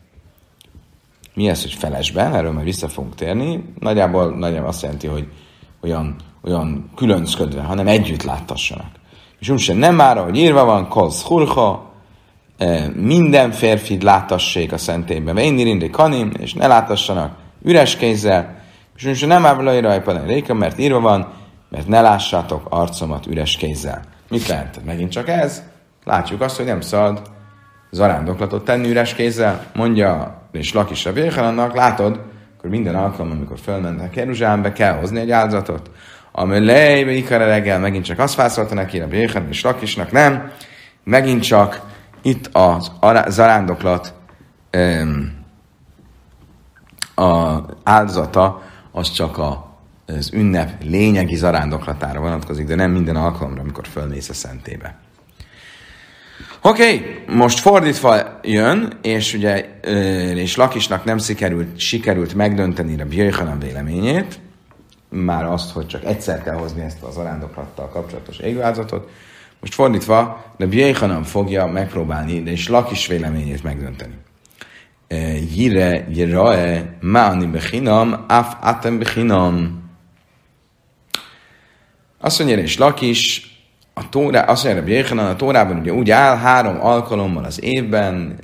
Mi 1.33 1.47
ez, 1.47 1.61
hogy 1.61 1.73
felesben? 1.73 2.35
Erről 2.35 2.51
majd 2.51 2.65
vissza 2.65 2.87
fogunk 2.87 3.15
térni. 3.15 3.73
Nagyjából, 3.79 4.35
nagyjából 4.37 4.67
azt 4.67 4.81
jelenti, 4.81 5.07
hogy 5.07 5.27
olyan, 5.81 6.15
olyan 6.43 6.91
különcködve, 6.95 7.61
hanem 7.61 7.87
együtt 7.87 8.23
láttassanak. 8.23 8.91
És 9.39 9.49
úgy 9.49 9.71
nem 9.75 9.95
már, 9.95 10.17
hogy 10.17 10.37
írva 10.37 10.65
van, 10.65 10.87
koz 10.87 11.21
hurha, 11.21 11.91
e, 12.57 12.89
minden 12.95 13.51
férfi 13.51 14.01
láttassék 14.01 14.71
a 14.71 14.77
szentében, 14.77 15.37
én 15.37 15.57
irindi 15.57 15.89
kanim, 15.89 16.31
és 16.39 16.53
ne 16.53 16.67
láttassanak 16.67 17.35
üres 17.63 17.95
kézzel, 17.95 18.59
és 18.95 19.05
úgy 19.05 19.27
nem 19.27 19.41
már 19.41 19.57
rajta 19.57 20.23
réka, 20.25 20.53
mert 20.53 20.79
írva 20.79 20.99
van, 20.99 21.27
mert 21.69 21.87
ne 21.87 22.01
lássátok 22.01 22.67
arcomat 22.69 23.27
üres 23.27 23.55
kézzel. 23.55 24.01
Mit 24.29 24.47
lehet? 24.47 24.81
Megint 24.85 25.11
csak 25.11 25.27
ez? 25.27 25.63
Látjuk 26.05 26.41
azt, 26.41 26.57
hogy 26.57 26.65
nem 26.65 26.81
szabad 26.81 27.21
zarándoklatot 27.91 28.65
tenni 28.65 28.89
üres 28.89 29.13
kézzel, 29.13 29.65
mondja 29.73 30.40
és 30.51 30.73
Lakis 30.73 31.05
a 31.05 31.13
Véhalannak, 31.13 31.75
látod, 31.75 32.21
akkor 32.57 32.69
minden 32.69 32.95
alkalom, 32.95 33.31
amikor 33.31 33.59
fölmentek 33.59 34.15
Jeruzsálembe, 34.15 34.71
kell 34.71 34.93
hozni 34.93 35.19
egy 35.19 35.31
áldozatot. 35.31 35.91
Ami 36.31 36.65
lejbe 36.65 37.11
ikare 37.11 37.45
reggel, 37.45 37.79
megint 37.79 38.05
csak 38.05 38.19
azt 38.19 38.35
válaszolta 38.35 38.73
neki, 38.73 38.99
a 38.99 39.07
Véhalan 39.07 39.47
és 39.49 39.61
Lakisnak, 39.61 40.11
nem, 40.11 40.51
megint 41.03 41.43
csak 41.43 41.81
itt 42.21 42.49
az 42.51 42.91
zarándoklat 43.27 44.13
um, 44.77 45.39
a 47.15 47.59
áldozata, 47.83 48.61
az 48.91 49.11
csak 49.11 49.37
a, 49.37 49.77
az 50.05 50.33
ünnep 50.33 50.83
lényegi 50.83 51.35
zarándoklatára 51.35 52.19
vonatkozik, 52.19 52.67
de 52.67 52.75
nem 52.75 52.91
minden 52.91 53.15
alkalomra, 53.15 53.61
amikor 53.61 53.87
fölmész 53.87 54.29
a 54.29 54.33
szentébe. 54.33 54.95
Oké, 56.63 56.95
okay, 56.95 57.23
most 57.27 57.59
fordítva 57.59 58.39
jön, 58.43 58.93
és 59.01 59.33
ugye, 59.33 59.79
és 60.33 60.55
Lakisnak 60.55 61.03
nem 61.03 61.17
sikerült, 61.17 61.79
sikerült 61.79 62.33
megdönteni 62.33 63.01
a 63.01 63.05
Bjöjhanan 63.05 63.59
véleményét, 63.59 64.39
már 65.09 65.45
azt, 65.45 65.71
hogy 65.71 65.87
csak 65.87 66.05
egyszer 66.05 66.43
kell 66.43 66.55
hozni 66.55 66.81
ezt 66.81 67.03
az 67.03 67.17
arándoklattal 67.17 67.89
kapcsolatos 67.89 68.37
égvázatot. 68.37 69.09
Most 69.59 69.73
fordítva, 69.73 70.45
de 70.57 70.65
Bjöjhanan 70.65 71.23
fogja 71.23 71.65
megpróbálni, 71.65 72.43
de 72.43 72.51
és 72.51 72.67
Lakis 72.67 73.07
véleményét 73.07 73.63
megdönteni. 73.63 74.15
Jire, 75.55 76.07
jirae, 76.09 76.97
maani 77.01 77.45
bechinam, 77.45 78.25
af 78.27 78.55
atem 78.61 78.97
bechinam. 78.97 79.83
Azt 82.19 82.39
mondja, 82.39 82.57
és 82.57 82.77
Lakis, 82.77 83.50
a 84.01 84.09
Tórá, 84.09 84.41
azt 84.41 84.63
mondja, 84.63 84.93
Jéhanan, 84.93 85.25
a 85.25 85.35
Tórában 85.35 85.77
ugye 85.77 85.93
úgy 85.93 86.11
áll, 86.11 86.37
három 86.37 86.81
alkalommal 86.81 87.43
az 87.43 87.63
évben 87.63 88.39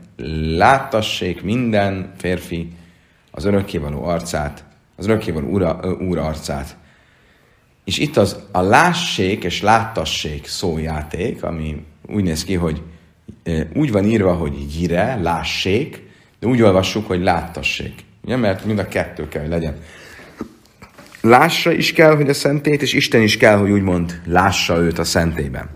láttassék 0.58 1.42
minden 1.42 2.12
férfi 2.18 2.72
az 3.32 3.46
örökkévaló 3.46 4.04
arcát, 4.04 4.64
az 4.96 5.06
örökkévaló 5.06 5.48
úra, 5.48 5.80
úr 6.08 6.18
arcát. 6.18 6.78
És 7.84 7.98
itt 7.98 8.18
az 8.18 8.40
a 8.52 8.62
lássék 8.62 9.44
és 9.44 9.62
láttassék 9.62 10.48
szójáték, 10.48 11.44
ami 11.44 11.86
úgy 12.08 12.24
néz 12.24 12.44
ki, 12.44 12.54
hogy 12.54 12.82
úgy 13.74 13.92
van 13.92 14.06
írva, 14.06 14.34
hogy 14.34 14.68
gyire, 14.78 15.20
lássék, 15.22 16.04
de 16.40 16.48
úgy 16.48 16.62
olvassuk, 16.62 17.08
hogy 17.08 17.22
láttassék. 17.22 17.94
Ugye? 18.24 18.36
Mert 18.36 18.66
mind 18.66 18.80
a 18.80 18.88
kettő 18.88 19.28
kell, 19.28 19.42
hogy 19.42 19.52
legyen 19.52 19.78
lássa 21.28 21.72
is 21.72 21.94
kell, 21.94 22.16
hogy 22.16 22.30
a 22.30 22.34
szentét, 22.34 22.82
és 22.82 22.94
Isten 22.94 23.22
is 23.22 23.38
kell, 23.38 23.58
hogy 23.58 23.72
úgymond 23.72 24.22
lássa 24.26 24.78
őt 24.78 25.00
a 25.00 25.04
szentében. 25.04 25.70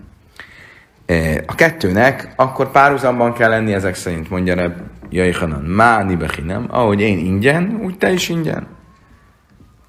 E, 1.06 1.42
a 1.46 1.54
kettőnek 1.54 2.32
akkor 2.36 2.70
párhuzamban 2.70 3.32
kell 3.32 3.50
lenni 3.50 3.72
ezek 3.72 3.94
szerint, 3.94 4.30
mondja 4.30 4.54
Reb 4.54 4.74
Jaichanan, 5.10 5.62
má 5.62 6.06
nem, 6.44 6.66
ahogy 6.70 7.00
én 7.00 7.18
ingyen, 7.18 7.80
úgy 7.82 7.98
te 7.98 8.12
is 8.12 8.28
ingyen. 8.28 8.66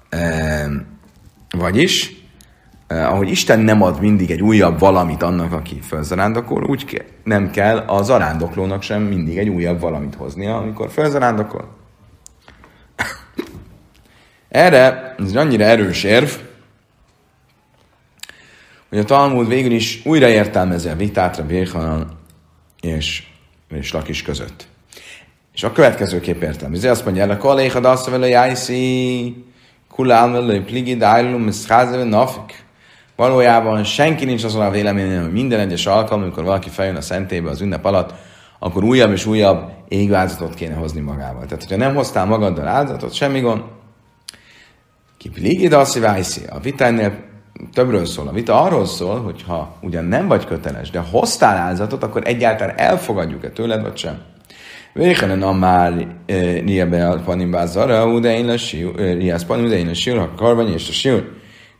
E, 0.08 0.68
vagyis, 1.58 2.24
eh, 2.86 3.12
ahogy 3.12 3.28
Isten 3.28 3.60
nem 3.60 3.82
ad 3.82 4.00
mindig 4.00 4.30
egy 4.30 4.42
újabb 4.42 4.78
valamit 4.78 5.22
annak, 5.22 5.52
aki 5.52 5.78
felzarándokol, 5.80 6.64
úgy 6.64 7.04
nem 7.24 7.50
kell 7.50 7.76
a 7.76 8.02
zarándoklónak 8.02 8.82
sem 8.82 9.02
mindig 9.02 9.38
egy 9.38 9.48
újabb 9.48 9.80
valamit 9.80 10.14
hoznia, 10.14 10.56
amikor 10.56 10.90
felzarándokol. 10.90 11.68
Erre, 14.54 15.14
ez 15.18 15.36
annyira 15.36 15.64
erős 15.64 16.04
érv, 16.04 16.28
hogy 18.88 18.98
a 18.98 19.04
Talmud 19.04 19.48
végül 19.48 19.72
is 19.72 20.00
újra 20.04 20.28
értelmezi 20.28 20.88
a 20.88 20.96
vitát 20.96 21.38
a 21.38 21.46
Béhanan 21.46 22.18
és, 22.80 23.22
és 23.68 23.92
Lakis 23.92 24.22
között. 24.22 24.66
És 25.54 25.62
a 25.62 25.72
következőképp 25.72 26.42
értelmezi. 26.42 26.88
Azt 26.88 27.04
mondja, 27.04 27.28
a 27.28 27.36
kolléga 27.36 27.90
azt 27.90 28.10
vele 28.10 28.28
jájszi, 28.28 29.44
kulán 29.90 30.32
vele 30.32 31.50
szkáze, 31.50 32.04
nafik. 32.04 32.64
Valójában 33.16 33.84
senki 33.84 34.24
nincs 34.24 34.44
azon 34.44 34.62
a 34.62 34.70
véleményen, 34.70 35.22
hogy 35.22 35.32
minden 35.32 35.60
egyes 35.60 35.86
alkalom, 35.86 36.22
amikor 36.22 36.44
valaki 36.44 36.68
feljön 36.68 36.96
a 36.96 37.00
szentébe 37.00 37.50
az 37.50 37.60
ünnep 37.60 37.84
alatt, 37.84 38.14
akkor 38.58 38.84
újabb 38.84 39.12
és 39.12 39.26
újabb 39.26 39.70
égváltozatot 39.88 40.54
kéne 40.54 40.74
hozni 40.74 41.00
magával. 41.00 41.44
Tehát, 41.44 41.62
hogyha 41.62 41.76
nem 41.76 41.94
hoztál 41.94 42.24
magaddal 42.24 42.66
áldozatot, 42.66 43.12
semmi 43.12 43.40
gond. 43.40 43.62
Ki 45.24 45.30
pligi, 45.30 45.66
a 46.48 46.60
vita 46.62 46.84
ennél 46.84 47.24
többről 47.72 48.04
szól. 48.04 48.28
A 48.28 48.32
vita 48.32 48.62
arról 48.62 48.86
szól, 48.86 49.20
hogy 49.20 49.42
ha 49.42 49.78
ugyan 49.80 50.04
nem 50.04 50.28
vagy 50.28 50.46
köteles, 50.46 50.90
de 50.90 50.98
hoztál 50.98 51.56
áldozatot, 51.56 52.02
akkor 52.02 52.22
egyáltalán 52.24 52.78
elfogadjuk-e 52.78 53.50
tőled, 53.50 53.82
vagy 53.82 53.96
sem. 53.96 54.18
Véhenen 54.92 55.42
a 55.42 55.52
már 55.52 56.06
niebe 56.64 57.08
a 57.08 57.20
panimba 57.20 57.66
zara, 57.66 58.20
de 58.20 58.36
én 58.36 58.44
lesz 58.44 58.70
riász 58.96 59.44
panim, 59.44 59.68
de 59.68 59.76
én 59.76 59.86
lesz 59.86 59.96
siúr, 59.96 60.18
ha 60.18 60.34
karvany 60.36 60.72
és 60.72 60.88
a 60.88 60.92
siúr. 60.92 61.32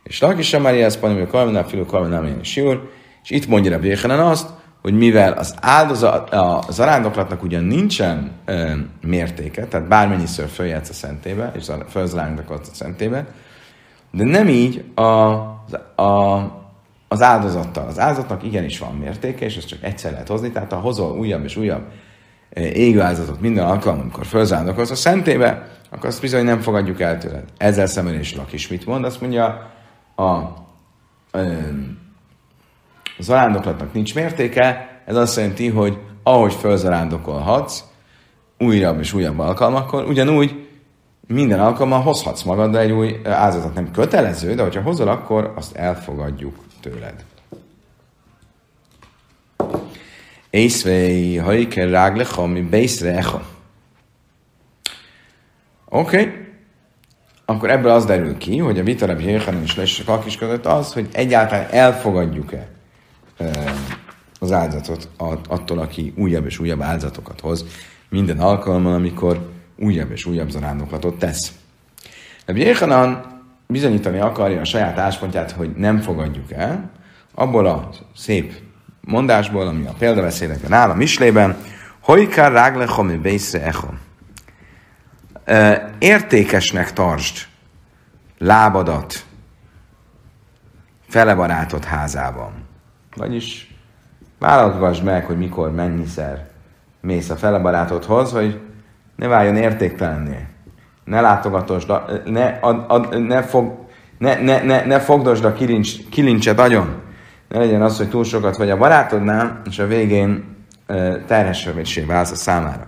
És 0.03 0.19
laki 0.19 0.41
sem 0.41 0.61
már 0.61 0.73
riász 0.73 0.97
panim, 0.97 1.21
a 1.21 1.27
karvany, 1.27 1.55
a 1.55 1.63
filú 1.63 1.85
karvany, 1.85 2.09
nem 2.09 2.25
én 2.25 2.43
siúr. 2.43 2.89
És 3.23 3.29
itt 3.29 3.47
mondja 3.47 3.75
a 3.75 3.79
Véhenen 3.79 4.19
azt, 4.19 4.49
hogy 4.85 4.93
mivel 4.93 5.33
az 5.33 5.55
áldozat, 5.61 6.29
a 6.29 6.63
zarándoklatnak 6.69 7.43
ugyan 7.43 7.63
nincsen 7.63 8.31
e, 8.45 8.77
mértéke, 9.01 9.65
tehát 9.65 9.87
bármennyiszor 9.87 10.47
följátsz 10.47 10.89
a 10.89 10.93
szentébe, 10.93 11.51
és 11.55 11.71
fölzarándokolsz 11.89 12.69
a 12.71 12.73
szentébe, 12.73 13.25
de 14.11 14.23
nem 14.23 14.47
így 14.47 14.83
a, 14.95 15.01
a, 16.01 16.51
az 17.07 17.21
áldozattal. 17.21 17.87
Az 17.87 17.99
áldozatnak 17.99 18.43
igenis 18.43 18.79
van 18.79 18.95
mértéke, 18.95 19.45
és 19.45 19.57
ezt 19.57 19.67
csak 19.67 19.83
egyszer 19.83 20.11
lehet 20.11 20.27
hozni, 20.27 20.51
tehát 20.51 20.71
ha 20.71 20.79
hozol 20.79 21.17
újabb 21.17 21.43
és 21.43 21.55
újabb 21.55 21.83
égő 22.53 23.01
áldozatot 23.01 23.41
minden 23.41 23.65
alkalom, 23.65 23.99
amikor 23.99 24.25
fölzárdokolsz 24.25 24.91
a 24.91 24.95
szentébe, 24.95 25.67
akkor 25.89 26.09
azt 26.09 26.21
bizony 26.21 26.43
nem 26.43 26.59
fogadjuk 26.59 27.01
el 27.01 27.17
tőled. 27.17 27.43
Ezzel 27.57 27.87
szemben 27.87 28.19
is 28.19 28.35
Lakis 28.35 28.67
mit 28.67 28.85
mond? 28.85 29.05
Azt 29.05 29.21
mondja, 29.21 29.71
a, 30.15 30.23
a, 30.23 30.57
a 31.31 31.39
zarándoklatnak 33.25 33.93
nincs 33.93 34.15
mértéke, 34.15 34.99
ez 35.05 35.15
azt 35.15 35.37
jelenti, 35.37 35.69
hogy 35.69 35.97
ahogy 36.23 36.53
fölzarándokolhatsz, 36.53 37.83
újabb 38.57 38.99
és 38.99 39.13
újabb 39.13 39.39
alkalmakkor, 39.39 40.03
ugyanúgy 40.03 40.67
minden 41.27 41.59
alkalommal 41.59 42.01
hozhatsz 42.01 42.43
magaddal 42.43 42.81
egy 42.81 42.91
új 42.91 43.19
áldozatot. 43.23 43.73
Nem 43.73 43.91
kötelező, 43.91 44.53
de 44.53 44.61
hogyha 44.61 44.81
hozol, 44.81 45.07
akkor 45.07 45.53
azt 45.55 45.75
elfogadjuk 45.75 46.55
tőled. 46.81 47.23
Észvei, 50.49 51.37
hajker 51.37 51.89
ráglecha, 51.89 52.45
mi 52.45 52.61
bészre 52.61 53.15
echa. 53.15 53.41
Oké. 55.89 56.39
Akkor 57.45 57.69
ebből 57.69 57.91
az 57.91 58.05
derül 58.05 58.37
ki, 58.37 58.57
hogy 58.57 58.79
a 58.79 58.83
vita 58.83 59.05
Rabbi 59.05 59.23
Jéhanan 59.23 59.61
és 59.61 59.75
Lesz 59.75 60.01
is 60.25 60.37
között 60.37 60.65
az, 60.65 60.93
hogy 60.93 61.07
egyáltalán 61.11 61.67
elfogadjuk-e 61.69 62.74
az 64.39 64.51
áldozatot 64.51 65.09
attól, 65.47 65.79
aki 65.79 66.13
újabb 66.17 66.45
és 66.45 66.59
újabb 66.59 66.81
áldozatokat 66.81 67.39
hoz 67.39 67.65
minden 68.09 68.39
alkalommal, 68.39 68.93
amikor 68.93 69.49
újabb 69.77 70.11
és 70.11 70.25
újabb 70.25 70.49
zarándoklatot 70.49 71.19
tesz. 71.19 71.53
Rabbi 72.45 72.61
Jéhanan 72.61 73.33
bizonyítani 73.67 74.19
akarja 74.19 74.61
a 74.61 74.65
saját 74.65 74.97
áspontját, 74.97 75.51
hogy 75.51 75.71
nem 75.75 75.99
fogadjuk 75.99 76.51
el, 76.51 76.89
abból 77.33 77.65
a 77.65 77.89
szép 78.15 78.53
mondásból, 79.01 79.67
ami 79.67 79.85
a 79.85 79.93
példabeszédekben 79.97 80.73
áll 80.73 80.89
a 80.89 80.95
Mislében, 80.95 81.57
Hojkár 81.99 82.51
ráglechom 82.51 83.21
bészre 83.21 83.63
echom. 83.63 83.99
Értékesnek 85.99 86.93
tartsd 86.93 87.37
lábadat 88.37 89.25
fele 91.07 91.35
barátot 91.35 91.83
házában. 91.83 92.64
Vagyis 93.15 93.75
vállalkozd 94.39 95.03
meg, 95.03 95.25
hogy 95.25 95.37
mikor, 95.37 95.71
mennyiszer 95.71 96.47
mész 97.01 97.29
a 97.29 97.35
fele 97.35 97.59
barátodhoz, 97.59 98.31
hogy 98.31 98.59
ne 99.15 99.27
váljon 99.27 99.55
értéktelenné. 99.55 100.47
Ne 101.03 101.21
látogatosd, 101.21 101.91
ne, 102.25 102.45
ad, 102.61 102.85
ad, 102.87 103.21
ne, 103.21 103.43
fog, 103.43 103.85
ne, 104.17 104.41
ne, 104.41 104.61
ne, 104.61 104.85
ne 104.85 104.99
fogdosd 104.99 105.45
a 105.45 105.53
kilincs, 105.53 106.09
kilincset 106.09 106.59
agyon 106.59 107.03
ne 107.49 107.57
legyen 107.57 107.81
az, 107.81 107.97
hogy 107.97 108.09
túl 108.09 108.23
sokat 108.23 108.57
vagy 108.57 108.69
a 108.69 108.77
barátodnál, 108.77 109.61
és 109.69 109.79
a 109.79 109.87
végén 109.87 110.55
terhessevétsé 111.27 112.01
válsz 112.01 112.31
a 112.31 112.35
számára. 112.35 112.87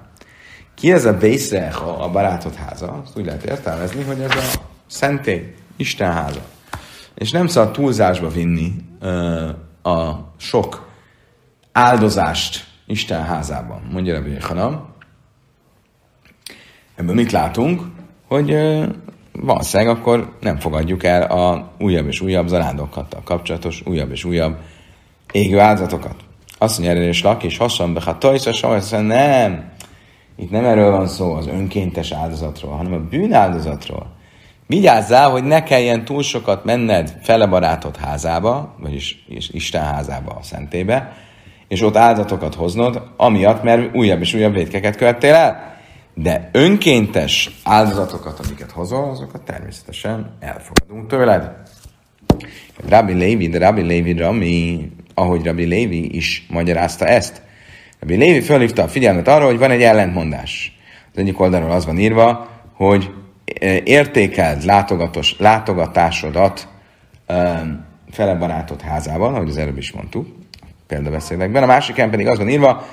Ki 0.75 0.91
ez 0.91 1.05
a 1.05 1.17
Bészrecha, 1.17 2.03
a 2.03 2.09
barátod 2.09 2.55
háza? 2.55 3.01
Azt 3.03 3.17
úgy 3.17 3.25
lehet 3.25 3.43
értelmezni, 3.43 4.03
hogy 4.03 4.19
ez 4.19 4.35
a 4.35 4.59
szentély, 4.87 5.53
Isten 5.75 6.11
háza. 6.11 6.41
És 7.15 7.31
nem 7.31 7.47
szabad 7.47 7.71
túlzásba 7.71 8.29
vinni 8.29 8.73
a 9.87 10.27
sok 10.37 10.89
áldozást 11.71 12.65
Isten 12.85 13.23
házában, 13.23 13.81
mondja 13.91 14.13
Rabbi 14.13 14.35
Hanam. 14.39 14.87
Ebből 16.95 17.15
mit 17.15 17.31
látunk? 17.31 17.81
Hogy 18.27 18.57
valószínűleg 19.31 19.95
akkor 19.95 20.37
nem 20.39 20.57
fogadjuk 20.57 21.03
el 21.03 21.21
a 21.21 21.71
újabb 21.79 22.07
és 22.07 22.21
újabb 22.21 22.47
zarándokkal 22.47 23.07
kapcsolatos 23.23 23.81
újabb 23.85 24.11
és 24.11 24.23
újabb 24.23 24.57
égő 25.31 25.59
áldozatokat. 25.59 26.15
Azt 26.57 26.79
mondja, 26.79 26.97
erre 26.97 27.07
és 27.07 27.23
lak, 27.23 27.43
és 27.43 27.57
hasonló, 27.57 27.93
be, 27.93 28.01
hát 28.05 28.19
tojsza, 28.19 29.01
nem. 29.01 29.71
Itt 30.35 30.51
nem 30.51 30.65
erről 30.65 30.91
van 30.91 31.07
szó, 31.07 31.33
az 31.33 31.47
önkéntes 31.47 32.11
áldozatról, 32.11 32.75
hanem 32.75 32.93
a 32.93 32.99
bűnáldozatról. 32.99 34.16
Vigyázzál, 34.67 35.29
hogy 35.29 35.43
ne 35.43 35.63
kelljen 35.63 36.05
túl 36.05 36.23
sokat 36.23 36.63
menned 36.63 37.17
fele 37.21 37.45
barátod 37.45 37.95
házába, 37.95 38.75
vagyis 38.79 39.25
Isten 39.51 39.83
házába, 39.83 40.31
a 40.31 40.43
szentébe, 40.43 41.13
és 41.67 41.81
ott 41.81 41.95
áldatokat 41.95 42.55
hoznod, 42.55 43.01
amiatt, 43.17 43.63
mert 43.63 43.95
újabb 43.95 44.21
és 44.21 44.33
újabb 44.33 44.53
vétkeket 44.53 44.95
követtél 44.95 45.33
el. 45.33 45.75
De 46.13 46.49
önkéntes 46.51 47.49
áldozatokat, 47.63 48.39
amiket 48.45 48.71
hozol, 48.71 49.09
azokat 49.09 49.41
természetesen 49.41 50.37
elfogadunk 50.39 51.07
tőled. 51.07 51.51
Rabbi 52.89 53.13
Lévi, 53.13 53.47
de 53.49 53.57
Rabbi 53.57 53.81
Lévi 53.81 54.13
Rami, 54.13 54.91
ahogy 55.13 55.45
Rabbi 55.45 55.65
Lévi 55.65 56.15
is 56.15 56.45
magyarázta 56.49 57.05
ezt. 57.05 57.41
Rabbi 57.99 58.15
Lévi 58.15 58.41
fölhívta 58.41 58.83
a 58.83 58.87
figyelmet 58.87 59.27
arra, 59.27 59.45
hogy 59.45 59.57
van 59.57 59.71
egy 59.71 59.81
ellentmondás. 59.81 60.77
Az 61.11 61.17
egyik 61.17 61.39
oldalról 61.39 61.71
az 61.71 61.85
van 61.85 61.99
írva, 61.99 62.49
hogy 62.73 63.09
értékeld 63.83 64.63
látogatos, 64.63 65.35
látogatásodat 65.37 66.67
fele 68.11 68.35
barátod 68.35 68.81
házában, 68.81 69.33
ahogy 69.33 69.49
az 69.49 69.57
előbb 69.57 69.77
is 69.77 69.91
mondtuk, 69.91 70.27
példabeszédekben. 70.87 71.63
A 71.63 71.65
másik 71.65 71.95
pedig 71.95 72.27
az 72.27 72.37
van 72.37 72.49
írva, 72.49 72.85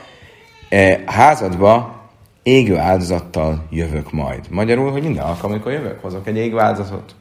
házadba 1.06 2.02
égő 2.42 2.78
áldozattal 2.78 3.66
jövök 3.70 4.12
majd. 4.12 4.46
Magyarul, 4.50 4.90
hogy 4.90 5.02
minden 5.02 5.24
alkalom, 5.24 5.50
amikor 5.50 5.72
jövök, 5.72 6.00
hozok 6.02 6.26
egy 6.26 6.36
égő 6.36 6.58
áldozatot. 6.58 7.14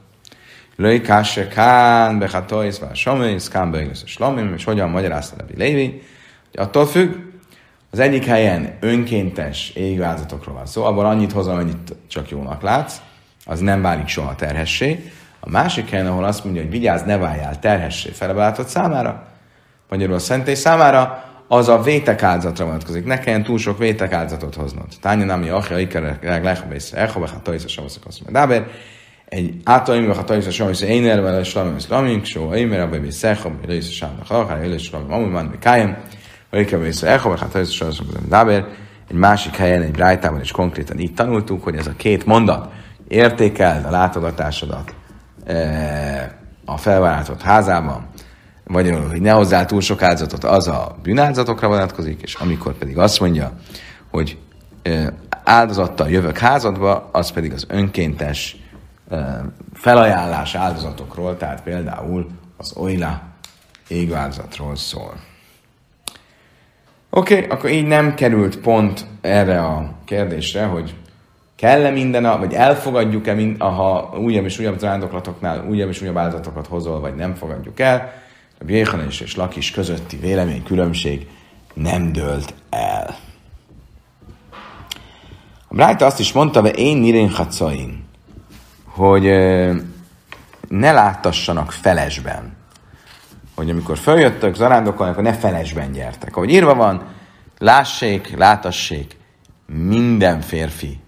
Löj 0.76 1.00
kásse 1.00 1.48
kán, 1.48 2.18
bechatojsz, 2.18 2.78
vár 2.78 2.96
samész, 2.96 3.48
kán 3.48 3.70
beigesz 3.70 4.02
a 4.02 4.06
slamim, 4.06 4.54
és 4.56 4.64
hogyan 4.64 4.90
magyarázta 4.90 5.36
Levi 5.38 5.56
Lévi, 5.56 6.02
hogy 6.50 6.60
attól 6.60 6.86
függ, 6.86 7.14
az 7.90 7.98
egyik 7.98 8.24
helyen 8.24 8.76
önkéntes 8.80 9.70
égő 9.70 10.02
áldozatokról 10.02 10.54
van 10.54 10.66
szó, 10.66 10.84
abban 10.84 11.04
annyit 11.04 11.32
hozom, 11.32 11.52
amennyit 11.52 11.94
csak 12.08 12.28
jónak 12.28 12.62
látsz, 12.62 12.96
az 13.44 13.60
nem 13.60 13.82
válik 13.82 14.08
soha 14.08 14.34
terhessé. 14.34 15.10
A 15.40 15.50
másik 15.50 15.90
helyen, 15.90 16.06
ahol 16.06 16.24
azt 16.24 16.44
mondja, 16.44 16.62
hogy 16.62 16.70
vigyázz, 16.70 17.02
ne 17.02 17.16
váljál 17.16 17.58
terhessé 17.58 18.10
felebáltott 18.10 18.68
számára, 18.68 19.26
magyarul 19.88 20.14
a 20.14 20.18
szentély 20.18 20.54
számára, 20.54 21.24
az 21.48 21.68
a 21.68 21.82
vétek 21.82 22.20
vonatkozik. 22.56 23.04
Ne 23.04 23.18
kelljen 23.18 23.42
túl 23.42 23.58
sok 23.58 23.78
vétek 23.78 24.12
áldozatot 24.12 24.54
hoznod. 24.54 24.86
Tányi 25.00 25.24
nami 25.24 25.48
achja 25.48 25.78
ikerek 25.78 26.42
lechbész 26.42 26.92
echobe 26.92 27.28
ha 27.28 27.42
tajsz 27.42 27.64
a 27.64 27.68
savaszak 27.68 28.06
azt 28.06 28.30
Dáber, 28.30 28.66
egy 29.28 29.54
általim, 29.64 30.14
ha 30.14 30.24
tajsz 30.24 30.46
a 30.46 30.50
savaszak 30.50 30.88
én 30.88 31.08
erve, 31.08 31.38
és 31.38 31.54
lamim, 31.54 31.74
és 31.76 31.88
lamim, 31.88 32.24
só, 32.24 32.48
mire, 32.48 32.84
vagy 32.84 33.10
szechom, 33.10 33.58
vagy 33.60 33.70
lész 33.70 33.88
a 33.88 33.92
sámnak, 33.92 34.64
és 34.64 34.90
lamim, 34.90 35.12
amúgy 35.12 35.30
van, 35.30 35.48
vagy 35.48 35.58
kájem, 35.58 35.96
vagy 36.50 36.60
ikerbe 36.60 36.86
echobe, 37.02 37.36
ha 37.38 37.48
tajsz 37.48 37.68
a 37.68 37.72
savaszak 37.72 38.06
Dáber, 38.28 38.66
egy 39.10 39.16
másik 39.16 39.56
helyen, 39.56 39.82
egy 39.82 39.90
brájtában 39.90 40.40
is 40.40 40.50
konkrétan 40.50 40.98
így 40.98 41.14
tanultuk, 41.14 41.64
hogy 41.64 41.76
ez 41.76 41.86
a 41.86 41.94
két 41.96 42.26
mondat, 42.26 42.72
értékeld 43.08 43.84
a 43.84 43.90
látogatásodat 43.90 44.94
eh, 45.44 46.30
a 46.64 46.76
felvállalatot 46.76 47.42
házában, 47.42 48.06
magyarul, 48.66 49.08
hogy 49.08 49.20
ne 49.20 49.30
hozzá 49.30 49.64
túl 49.64 49.80
sok 49.80 50.02
áldozatot, 50.02 50.44
az 50.44 50.68
a 50.68 50.96
bűnáldozatokra 51.02 51.68
vonatkozik, 51.68 52.22
és 52.22 52.34
amikor 52.34 52.74
pedig 52.74 52.98
azt 52.98 53.20
mondja, 53.20 53.52
hogy 54.10 54.38
áldozattal 55.44 56.10
jövök 56.10 56.38
házadba, 56.38 57.08
az 57.12 57.30
pedig 57.30 57.52
az 57.52 57.66
önkéntes 57.68 58.56
felajánlás 59.74 60.54
áldozatokról, 60.54 61.36
tehát 61.36 61.62
például 61.62 62.26
az 62.56 62.76
oila 62.76 63.22
égő 63.88 64.14
áldozatról 64.14 64.76
szól. 64.76 65.14
Oké, 67.10 67.34
okay, 67.34 67.48
akkor 67.48 67.70
így 67.70 67.86
nem 67.86 68.14
került 68.14 68.58
pont 68.58 69.06
erre 69.20 69.60
a 69.60 69.92
kérdésre, 70.04 70.64
hogy 70.64 70.94
kell-e 71.64 71.90
minden, 71.90 72.38
vagy 72.38 72.52
elfogadjuk-e, 72.52 73.36
ha 73.58 74.18
újabb 74.18 74.44
és 74.44 74.58
újabb 74.58 74.78
zarándoklatoknál 74.78 75.66
újabb 75.68 75.88
és 75.88 76.02
újabb 76.02 76.16
áldatokat 76.16 76.66
hozol, 76.66 77.00
vagy 77.00 77.14
nem 77.14 77.34
fogadjuk 77.34 77.80
el. 77.80 78.12
A 78.60 78.64
Jéhanes 78.66 79.20
és 79.20 79.36
Lakis 79.36 79.70
közötti 79.70 80.16
vélemény 80.16 80.62
különbség 80.62 81.26
nem 81.74 82.12
dőlt 82.12 82.54
el. 82.70 83.16
A 85.68 85.74
Brájta 85.74 86.06
azt 86.06 86.20
is 86.20 86.32
mondta, 86.32 86.60
hogy 86.60 86.78
én 86.78 86.96
Nirén 86.96 87.30
Hacain, 87.30 88.04
hogy 88.86 89.22
ne 90.68 90.92
láttassanak 90.92 91.72
felesben. 91.72 92.56
Hogy 93.54 93.70
amikor 93.70 93.98
följöttök 93.98 94.54
zarándokolni, 94.54 95.12
akkor 95.12 95.24
ne 95.24 95.34
felesben 95.34 95.92
gyertek. 95.92 96.36
Ahogy 96.36 96.50
írva 96.50 96.74
van, 96.74 97.02
lássék, 97.58 98.36
látassék 98.36 99.16
minden 99.66 100.40
férfi 100.40 101.02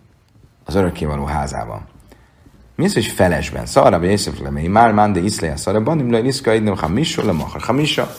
az 0.67 0.75
örökkévaló 0.75 1.25
házában. 1.25 1.87
Mi 2.77 2.85
az, 2.85 2.95
hogy 2.95 3.07
felesben? 3.07 3.67
Szarra 3.67 3.99
be 3.99 4.07
Észef 4.07 4.41
lemei, 4.41 4.69
már 4.69 4.93
mánde 4.93 5.21
iszleje 5.21 5.57
szarra, 5.57 5.83
bandim 5.83 6.11
le 6.11 6.19
iszka 6.19 6.55
idnem 6.55 6.77
hamisra 6.77 7.25
le 7.25 7.33
machar 7.33 7.61
hamisa. 7.61 8.15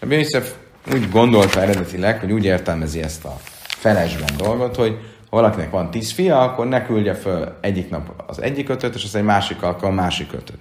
A 0.00 0.06
Észef 0.12 0.52
úgy 0.92 1.10
gondolta 1.10 1.60
eredetileg, 1.60 2.20
hogy 2.20 2.32
úgy 2.32 2.44
értelmezi 2.44 3.02
ezt 3.02 3.24
a 3.24 3.36
felesben 3.66 4.36
dolgot, 4.36 4.76
hogy 4.76 4.98
ha 5.30 5.36
valakinek 5.36 5.70
van 5.70 5.90
tíz 5.90 6.12
fia, 6.12 6.40
akkor 6.40 6.68
ne 6.68 6.86
küldje 6.86 7.14
föl 7.14 7.58
egyik 7.60 7.90
nap 7.90 8.22
az 8.26 8.42
egyik 8.42 8.68
ötöt, 8.68 8.94
és 8.94 9.04
az 9.04 9.14
egy 9.14 9.22
másik 9.22 9.62
alkalom 9.62 9.94
másik 9.94 10.32
ötöt. 10.32 10.58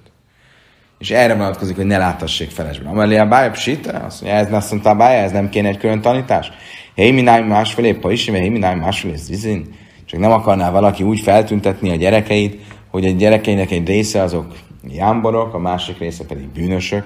És 0.97 1.11
erre 1.11 1.35
vonatkozik, 1.35 1.75
hogy 1.75 1.85
ne 1.85 1.97
láttassék 1.97 2.49
felesben. 2.49 2.87
Amelé 2.87 3.17
a 3.17 3.25
bája 3.25 3.49
psita, 3.49 3.91
azt 3.91 4.21
mondja, 4.21 4.39
ez 4.39 4.53
azt 4.53 4.71
mondta 4.71 4.89
a 4.89 4.95
bája, 4.95 5.23
ez 5.23 5.31
nem 5.31 5.49
kéne 5.49 5.67
egy 5.67 5.77
külön 5.77 6.01
tanítás. 6.01 6.51
Hé, 6.95 7.11
mi 7.11 7.21
náj 7.21 7.41
másfelé, 7.41 7.93
pa 7.93 8.11
is, 8.11 8.29
hé, 8.29 8.49
mi 8.49 8.57
náj 8.57 8.75
másfelé, 8.75 9.15
zizin. 9.15 9.81
Csak 10.13 10.21
nem 10.21 10.31
akarná 10.31 10.71
valaki 10.71 11.03
úgy 11.03 11.19
feltüntetni 11.19 11.89
a 11.89 11.95
gyerekeit, 11.95 12.61
hogy 12.89 13.05
egy 13.05 13.15
gyerekeinek 13.15 13.71
egy 13.71 13.87
része 13.87 14.21
azok 14.21 14.55
jámborok, 14.87 15.53
a 15.53 15.59
másik 15.59 15.97
része 15.97 16.25
pedig 16.25 16.47
bűnösök. 16.47 17.05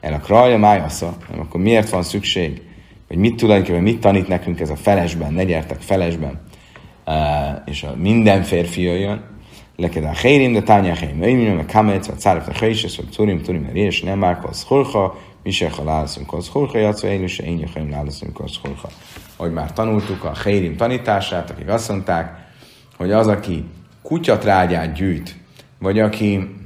El 0.00 0.12
a 0.12 0.18
kraja 0.18 0.58
májasza, 0.58 1.16
akkor 1.38 1.60
miért 1.60 1.90
van 1.90 2.02
szükség, 2.02 2.62
hogy 3.08 3.16
mit 3.16 3.36
tulajdonképpen 3.36 3.82
mit 3.82 4.00
tanít 4.00 4.28
nekünk 4.28 4.60
ez 4.60 4.70
a 4.70 4.76
felesben, 4.76 5.32
ne 5.32 5.44
gyertek 5.44 5.80
felesben, 5.80 6.40
uh, 7.06 7.14
és 7.64 7.82
a 7.82 7.94
minden 7.96 8.42
férfi 8.42 8.82
jöjjön, 8.82 9.24
leked 9.76 10.04
a 10.04 10.12
hérim, 10.12 10.52
de 10.52 10.62
tánya 10.62 10.94
hérim, 10.94 11.22
öjmim, 11.22 11.58
a 11.58 11.72
kamet, 11.72 12.06
vagy 12.06 12.18
cárif, 12.18 12.48
a 12.48 12.64
héses, 12.64 12.96
vagy 12.96 13.08
turim, 13.08 13.42
turim, 13.42 13.68
a 13.74 13.76
és 13.76 14.02
nem 14.02 14.18
már 14.18 14.40
kosz 14.40 14.64
hulha, 14.64 15.18
mi 15.42 15.50
se 15.50 15.70
halálaszunk 15.70 16.32
hulha, 16.52 16.78
játszva 16.78 17.08
én 17.08 17.22
is, 17.22 17.38
én 17.38 17.58
jöjjön 17.58 17.90
lálaszunk 17.90 18.32
kosz 18.32 18.56
hulha. 18.56 18.88
Ahogy 19.36 19.52
már 19.52 19.72
tanultuk 19.72 20.24
a 20.24 20.34
hérim 20.44 20.76
tanítását, 20.76 21.50
akik 21.50 21.68
azt 21.68 21.88
mondták, 21.88 22.44
hogy 22.96 23.12
az, 23.12 23.26
aki 23.26 23.64
kutyatrágyát 24.02 24.92
gyűjt, 24.92 25.36
vagy 25.78 25.98
aki 25.98 26.56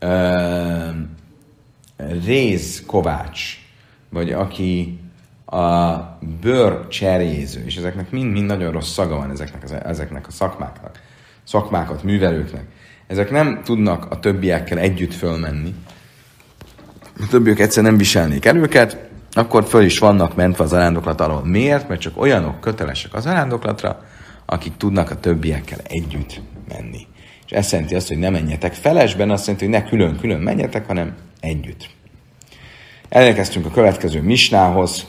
uh, 0.00 0.88
réz 2.24 2.82
kovács, 2.86 3.58
vagy 4.08 4.32
aki 4.32 5.00
a 5.46 5.96
bőr 6.40 6.88
cseréző, 6.88 7.64
és 7.64 7.76
ezeknek 7.76 8.10
mind-mind 8.10 8.46
nagyon 8.46 8.72
rossz 8.72 8.92
szaga 8.92 9.16
van 9.16 9.30
ezeknek, 9.30 9.84
ezeknek 9.84 10.26
a 10.26 10.30
szakmáknak, 10.30 11.00
szakmákat, 11.44 12.02
művelőknek. 12.02 12.64
Ezek 13.06 13.30
nem 13.30 13.60
tudnak 13.64 14.10
a 14.10 14.18
többiekkel 14.18 14.78
együtt 14.78 15.14
fölmenni, 15.14 15.74
a 17.20 17.26
többiek 17.30 17.58
egyszer 17.58 17.82
nem 17.82 17.96
viselnék 17.96 18.44
el 18.44 18.56
akkor 19.32 19.64
föl 19.64 19.84
is 19.84 19.98
vannak 19.98 20.34
mentve 20.34 20.64
az 20.64 20.72
arándoklat 20.72 21.20
alól. 21.20 21.44
Miért? 21.44 21.88
Mert 21.88 22.00
csak 22.00 22.20
olyanok 22.20 22.60
kötelesek 22.60 23.14
az 23.14 23.26
arándoklatra, 23.26 24.04
akik 24.46 24.76
tudnak 24.76 25.10
a 25.10 25.20
többiekkel 25.20 25.78
együtt 25.84 26.40
menni. 26.68 27.06
És 27.46 27.52
ez 27.52 27.72
jelenti 27.72 27.94
azt, 27.94 28.08
hogy 28.08 28.18
ne 28.18 28.30
menjetek 28.30 28.72
felesben, 28.74 29.30
azt 29.30 29.46
jelenti, 29.46 29.66
hogy 29.66 29.74
ne 29.74 29.88
külön-külön 29.88 30.40
menjetek, 30.40 30.86
hanem 30.86 31.16
együtt. 31.40 31.90
Elérkeztünk 33.08 33.66
a 33.66 33.70
következő 33.70 34.22
misnához, 34.22 35.06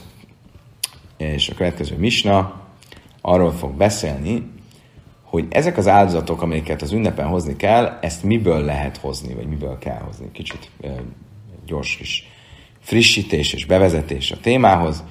és 1.16 1.48
a 1.48 1.54
következő 1.54 1.96
misna 1.96 2.62
arról 3.20 3.52
fog 3.52 3.76
beszélni, 3.76 4.50
hogy 5.22 5.46
ezek 5.50 5.76
az 5.78 5.88
áldozatok, 5.88 6.42
amiket 6.42 6.82
az 6.82 6.92
ünnepen 6.92 7.26
hozni 7.26 7.56
kell, 7.56 7.98
ezt 8.00 8.22
miből 8.22 8.64
lehet 8.64 8.96
hozni, 8.96 9.34
vagy 9.34 9.46
miből 9.46 9.78
kell 9.78 10.00
hozni. 10.04 10.30
Kicsit 10.32 10.70
gyors 11.66 11.96
kis 11.96 12.28
frissítés 12.84 13.52
és 13.52 13.66
bevezetés 13.66 14.30
a 14.30 14.40
témához. 14.40 15.04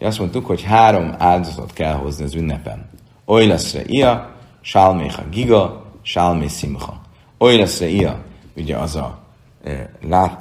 Azt 0.00 0.18
mondtuk, 0.18 0.46
hogy 0.46 0.62
három 0.62 1.14
áldozatot 1.18 1.72
kell 1.72 1.94
hozni 1.94 2.24
az 2.24 2.34
ünnepen. 2.34 2.90
Oilaszre 3.24 3.82
ia, 3.86 4.34
sálméha 4.60 5.22
giga, 5.30 5.84
sálmé 6.02 6.46
simcha. 6.48 7.00
Oilaszre 7.38 7.88
ia, 7.88 8.24
ugye 8.56 8.76
az 8.76 8.96
a, 8.96 9.18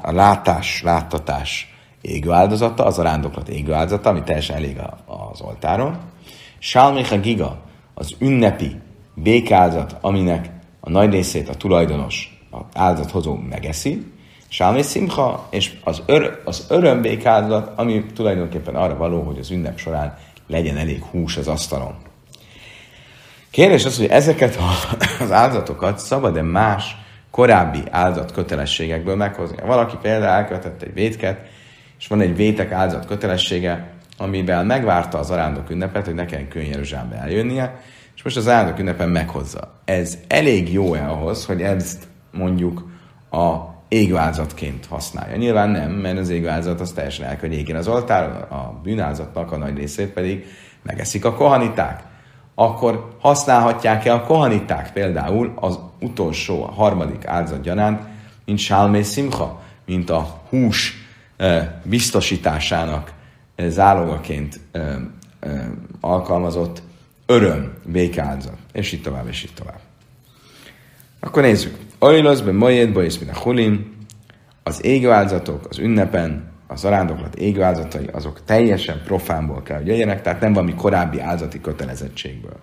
a 0.02 0.12
látás, 0.12 0.82
láttatás 0.82 1.74
égő 2.02 2.32
áldozata, 2.32 2.86
az 2.86 3.00
a 3.00 3.04
rándoklat 3.04 3.50
égő 3.50 3.74
áldozata, 3.74 4.10
ami 4.10 4.24
teljesen 4.24 4.56
elég 4.56 4.78
az 5.06 5.42
oltáron. 5.42 5.98
Sálméha 6.60 7.20
giga, 7.20 7.58
az 7.94 8.16
ünnepi 8.20 8.76
békáldozat, 9.14 9.98
aminek 10.02 10.50
a 10.80 10.90
nagy 10.90 11.12
részét 11.12 11.50
a 11.50 11.56
tulajdonos, 11.56 12.40
az 12.50 12.60
áldozathozó 12.74 13.36
megeszi. 13.36 14.14
Sálmé 14.56 14.82
simcha, 14.82 15.48
és 15.50 15.74
az, 15.84 16.02
ör, 16.08 16.42
az 16.46 16.68
békáldozat, 17.02 17.72
ami 17.76 18.06
tulajdonképpen 18.06 18.76
arra 18.76 18.98
való, 18.98 19.22
hogy 19.22 19.38
az 19.40 19.52
ünnep 19.52 19.78
során 19.78 20.18
legyen 20.48 20.78
elég 20.78 21.04
hús 21.04 21.38
az 21.38 21.48
asztalon. 21.48 21.96
Kérdés 23.50 23.86
az, 23.86 23.98
hogy 23.98 24.08
ezeket 24.08 24.58
az 25.20 25.32
áldozatokat 25.32 26.00
szabad-e 26.00 26.42
más 26.42 26.96
korábbi 27.32 27.84
áldozat 27.90 28.32
kötelességekből 28.32 29.16
meghozni. 29.16 29.58
Valaki 29.66 29.96
például 30.02 30.38
elkövetett 30.38 30.82
egy 30.82 30.94
vétket, 30.94 31.48
és 32.00 32.08
van 32.08 32.22
egy 32.22 32.36
vétek 32.36 32.72
áldozat 32.72 33.06
kötelessége, 33.06 33.94
amivel 34.18 34.64
megvárta 34.64 35.18
az 35.18 35.32
arándok 35.32 35.70
ünnepet, 35.70 36.06
hogy 36.06 36.16
ne 36.16 36.26
kelljen 36.26 36.70
Jeruzsálembe 36.72 37.16
eljönnie, 37.16 37.82
és 38.16 38.24
most 38.24 38.38
az 38.38 38.48
arándok 38.48 38.80
ünnepen 38.80 39.10
meghozza. 39.10 39.80
Ez 39.86 40.18
elég 40.28 40.74
jó-e 40.74 41.10
ahhoz, 41.10 41.46
hogy 41.46 41.62
ezt 41.62 42.08
mondjuk 42.32 42.90
a 43.32 43.75
égvázatként 43.88 44.86
használja. 44.86 45.36
Nyilván 45.36 45.70
nem, 45.70 45.92
mert 45.92 46.18
az 46.18 46.30
égvázat 46.30 46.80
az 46.80 46.92
teljesen 46.92 47.26
el, 47.26 47.38
hogy 47.40 47.54
égjen 47.54 47.78
az 47.78 47.88
oltár, 47.88 48.24
a 48.52 48.80
bűnázatnak 48.84 49.52
a 49.52 49.58
nagy 49.58 49.78
részét 49.78 50.10
pedig 50.10 50.46
megeszik 50.84 51.26
a 51.26 51.34
kohaniták 51.34 52.04
akkor 52.56 53.16
használhatják-e 53.20 54.14
a 54.14 54.24
kohaniták 54.24 54.94
például 54.94 55.54
az 55.56 55.80
utolsó, 56.00 56.64
a 56.64 56.72
harmadik 56.72 57.26
áldozat 57.26 57.70
mint 58.46 58.60
Sálmé 58.60 59.04
Simcha, 59.04 59.62
mint 59.86 60.10
a 60.10 60.42
hús 60.50 60.94
biztosításának 61.84 63.14
zálogaként 63.58 64.60
alkalmazott 66.02 66.82
öröm 67.26 67.74
békáldozat, 67.86 68.58
és 68.72 68.92
így 68.92 69.02
tovább, 69.02 69.28
és 69.28 69.44
így 69.44 69.54
tovább. 69.54 69.80
Akkor 71.20 71.42
nézzük. 71.42 71.78
Ajlasz 72.06 72.42
be 72.42 72.52
majed, 72.52 72.94
bajesz, 72.94 73.18
mint 73.18 73.32
a 73.32 73.40
hulim, 73.40 73.96
az 74.64 74.86
égő 74.86 75.12
áldozatok 75.12 75.68
az 75.70 75.80
ünnepen 75.80 76.52
az 76.68 76.86
arándoklat 76.86 77.36
égő 77.36 77.62
áldozatai, 77.62 78.08
azok 78.12 78.44
teljesen 78.44 79.02
profánból 79.06 79.64
kell, 79.64 79.78
hogy 79.78 79.88
jöjjenek, 79.88 80.22
tehát 80.22 80.42
nem 80.42 80.54
valami 80.54 80.76
korábbi 80.76 81.20
áldozati 81.20 81.62
kötelezettségből. 81.62 82.60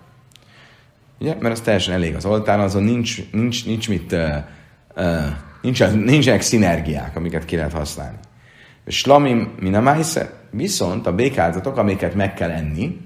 Ugye? 1.19 1.35
Mert 1.39 1.53
az 1.53 1.61
teljesen 1.61 1.93
elég 1.93 2.15
az 2.15 2.25
oltáron, 2.25 2.63
azon 2.63 2.83
nincs, 2.83 3.31
nincs, 3.31 3.65
nincs 3.65 3.89
mit, 3.89 4.11
uh, 4.11 4.35
uh, 4.95 5.25
nincs, 5.61 5.83
nincsenek 5.91 6.41
szinergiák, 6.41 7.15
amiket 7.15 7.45
ki 7.45 7.55
lehet 7.55 7.73
használni. 7.73 8.17
És 8.85 8.97
slamim 8.97 9.53
minamájsze, 9.59 10.33
viszont 10.49 11.07
a 11.07 11.15
békáltatok, 11.15 11.77
amiket 11.77 12.15
meg 12.15 12.33
kell 12.33 12.49
enni, 12.51 12.97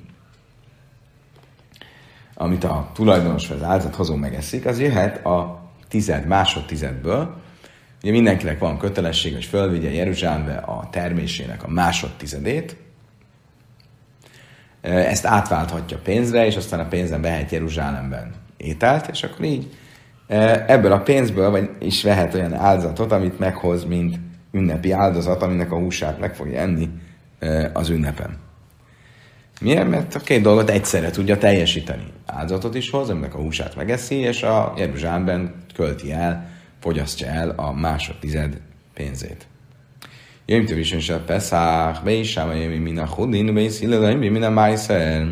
amit 2.34 2.64
a 2.64 2.90
tulajdonos 2.94 3.48
vagy 3.48 3.58
az 3.58 3.64
áldozathozó 3.64 4.16
megeszik, 4.16 4.66
az 4.66 4.80
jöhet 4.80 5.26
a 5.26 5.57
tized, 5.88 6.28
másodtizedből, 6.28 7.46
Ugye 8.04 8.12
mindenkinek 8.12 8.60
van 8.60 8.78
kötelesség, 8.78 9.34
hogy 9.34 9.46
fölvigye 9.46 9.92
Jeruzsálembe 9.92 10.56
a 10.56 10.88
termésének 10.92 11.64
a 11.64 11.70
másodtizedét, 11.70 12.76
ezt 14.82 15.26
átválthatja 15.26 15.98
pénzre, 16.04 16.46
és 16.46 16.56
aztán 16.56 16.80
a 16.80 16.88
pénzen 16.88 17.22
vehet 17.22 17.52
Jeruzsálemben 17.52 18.32
ételt, 18.58 19.08
és 19.08 19.24
akkor 19.24 19.46
így 19.46 19.78
ebből 20.68 20.92
a 20.92 21.00
pénzből 21.00 21.50
vagy 21.50 21.70
is 21.80 22.04
vehet 22.04 22.34
olyan 22.34 22.54
áldozatot, 22.54 23.12
amit 23.12 23.40
meghoz, 23.40 23.86
mint 23.86 24.20
ünnepi 24.52 24.92
áldozat, 24.92 25.42
aminek 25.42 25.72
a 25.72 25.78
húsát 25.78 26.20
meg 26.20 26.36
fogja 26.36 26.60
enni 26.60 26.90
az 27.74 27.90
ünnepen. 27.90 28.38
Miért? 29.62 29.90
Mert 29.90 30.16
a 30.16 30.20
két 30.20 30.42
dolgot 30.42 30.70
egyszerre 30.70 31.10
tudja 31.10 31.38
teljesíteni. 31.38 32.04
Áldozatot 32.26 32.76
is 32.76 32.90
hoz, 32.90 33.10
aminek 33.10 33.36
a 33.36 33.38
húsát 33.38 33.76
megeszi, 33.76 34.16
és 34.16 34.44
a 34.44 34.74
Jeruzsálemben 34.78 35.54
költi 35.78 36.12
el 36.12 36.50
fogyasztja 36.80 37.28
el 37.28 37.50
a 37.50 37.72
másodtized 37.72 38.60
pénzét. 38.94 39.48
Jöjjön 40.46 40.66
több 40.66 40.78
is 40.78 41.10
a 41.10 41.20
Peszák, 41.20 42.04
be 42.04 42.12
is 42.12 42.30
sem, 42.30 42.52
jöjjön 42.52 42.82
min 42.82 43.00
a 43.00 43.06
Hudin, 43.06 43.54
be 43.54 43.62
is 43.62 43.80
min 43.80 44.44
a 44.44 44.50
Májszer. 44.50 45.28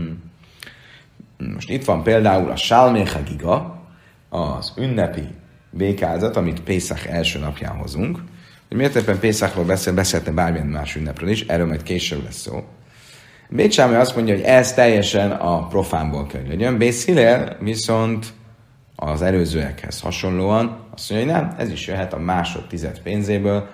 Most 1.54 1.70
itt 1.70 1.86
van 1.86 2.04
például 2.04 2.50
a 2.50 2.56
Sálméha 2.56 3.84
az 4.30 4.74
ünnepi 4.78 5.28
békázat, 5.70 6.36
amit 6.36 6.62
Pészak 6.62 7.06
első 7.06 7.40
napján 7.40 7.76
hozunk. 7.76 8.20
Hogy 8.68 8.78
miért 8.78 8.96
éppen 8.96 9.20
Pészakról 9.20 9.66
beszél, 9.66 9.94
beszéltem 9.94 10.36
bármilyen 10.36 10.68
más 10.68 10.96
ünnepről 10.96 11.30
is, 11.30 11.42
erről 11.42 11.68
majd 11.68 11.84
később 11.84 12.24
lesz 12.24 12.42
szó. 12.42 12.64
Bécsámi 13.50 13.96
azt 13.96 14.16
mondja, 14.16 14.36
hogy 14.36 14.44
ez 14.44 14.74
teljesen 14.74 15.32
a 15.32 15.68
profánból 15.68 16.28
kell, 16.28 16.48
legyen. 16.48 16.78
Bészilel 16.78 17.58
viszont 17.60 18.34
az 18.96 19.22
előzőekhez 19.22 20.00
hasonlóan 20.00 20.88
azt 20.94 21.10
mondja, 21.10 21.34
hogy 21.34 21.42
nem, 21.42 21.56
ez 21.58 21.70
is 21.70 21.88
jöhet 21.88 22.14
a 22.14 22.20
másod 22.20 22.68
tized 22.68 23.00
pénzéből, 23.00 23.70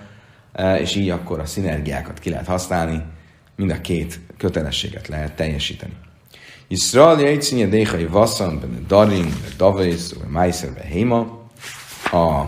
e, 0.53 0.79
és 0.79 0.95
így 0.95 1.10
akkor 1.10 1.39
a 1.39 1.45
szinergiákat 1.45 2.19
ki 2.19 2.29
lehet 2.29 2.47
használni, 2.47 3.03
mind 3.55 3.71
a 3.71 3.81
két 3.81 4.19
kötelességet 4.38 5.07
lehet 5.07 5.36
teljesíteni. 5.36 5.93
Yisrael 6.67 7.19
jajcinye 7.19 7.65
déhai 7.65 8.05
vasszan, 8.05 8.60
benne 8.60 8.79
darim, 8.88 9.23
benne 9.23 9.55
davész, 9.57 10.13
vagy 10.13 10.29
májszer, 10.29 10.86
héma, 10.86 11.39
a 12.12 12.45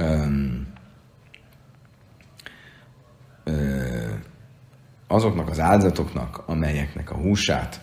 um, 0.00 0.66
azoknak 5.08 5.50
az 5.50 5.60
áldozatoknak, 5.60 6.42
amelyeknek 6.46 7.10
a 7.10 7.14
húsát 7.14 7.80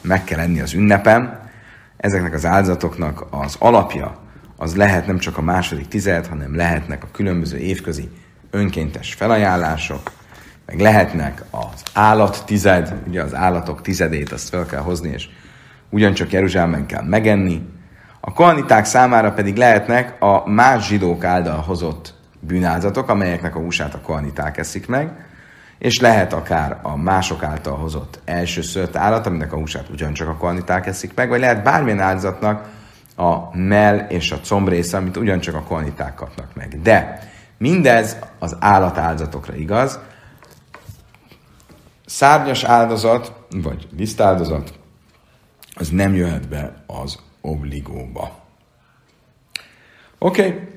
meg 0.00 0.24
kell 0.24 0.38
enni 0.38 0.60
az 0.60 0.72
ünnepen, 0.72 1.41
ezeknek 2.02 2.34
az 2.34 2.46
áldozatoknak 2.46 3.26
az 3.30 3.56
alapja 3.58 4.16
az 4.56 4.76
lehet 4.76 5.06
nem 5.06 5.18
csak 5.18 5.38
a 5.38 5.42
második 5.42 5.88
tized, 5.88 6.26
hanem 6.26 6.56
lehetnek 6.56 7.02
a 7.04 7.08
különböző 7.12 7.56
évközi 7.56 8.10
önkéntes 8.50 9.14
felajánlások, 9.14 10.10
meg 10.66 10.80
lehetnek 10.80 11.44
az 11.50 11.82
állat 11.92 12.42
tized, 12.46 12.94
ugye 13.06 13.22
az 13.22 13.34
állatok 13.34 13.82
tizedét 13.82 14.32
azt 14.32 14.48
fel 14.48 14.66
kell 14.66 14.80
hozni, 14.80 15.08
és 15.08 15.28
ugyancsak 15.90 16.32
Jeruzsálemben 16.32 16.86
kell 16.86 17.04
megenni. 17.04 17.62
A 18.20 18.32
kohaniták 18.32 18.84
számára 18.84 19.32
pedig 19.32 19.56
lehetnek 19.56 20.22
a 20.22 20.48
más 20.50 20.86
zsidók 20.86 21.24
által 21.24 21.60
hozott 21.60 22.14
bűnáldozatok, 22.40 23.08
amelyeknek 23.08 23.56
a 23.56 23.60
húsát 23.60 23.94
a 23.94 24.00
kohaniták 24.00 24.58
eszik 24.58 24.86
meg, 24.86 25.10
és 25.82 26.00
lehet 26.00 26.32
akár 26.32 26.78
a 26.82 26.96
mások 26.96 27.42
által 27.42 27.76
hozott 27.76 28.20
első 28.24 28.62
szőtt 28.62 28.96
állat, 28.96 29.26
aminek 29.26 29.52
a 29.52 29.56
húsát 29.56 29.88
ugyancsak 29.88 30.28
a 30.28 30.36
kohaniták 30.36 30.86
eszik 30.86 31.14
meg, 31.14 31.28
vagy 31.28 31.40
lehet 31.40 31.62
bármilyen 31.62 32.00
áldozatnak 32.00 32.68
a 33.16 33.56
mell 33.56 33.98
és 33.98 34.32
a 34.32 34.40
combrésze, 34.40 34.96
amit 34.96 35.16
ugyancsak 35.16 35.54
a 35.54 35.62
kohaniták 35.62 36.14
kapnak 36.14 36.54
meg. 36.54 36.82
De 36.82 37.18
mindez 37.58 38.16
az 38.38 38.56
állatáldozatokra 38.60 39.54
igaz. 39.54 39.98
Szárnyas 42.06 42.64
áldozat, 42.64 43.32
vagy 43.50 43.88
lisztáldozat, 43.96 44.78
az 45.74 45.88
nem 45.88 46.14
jöhet 46.14 46.48
be 46.48 46.84
az 46.86 47.18
obligóba. 47.40 48.40
Oké, 50.18 50.46
okay. 50.46 50.68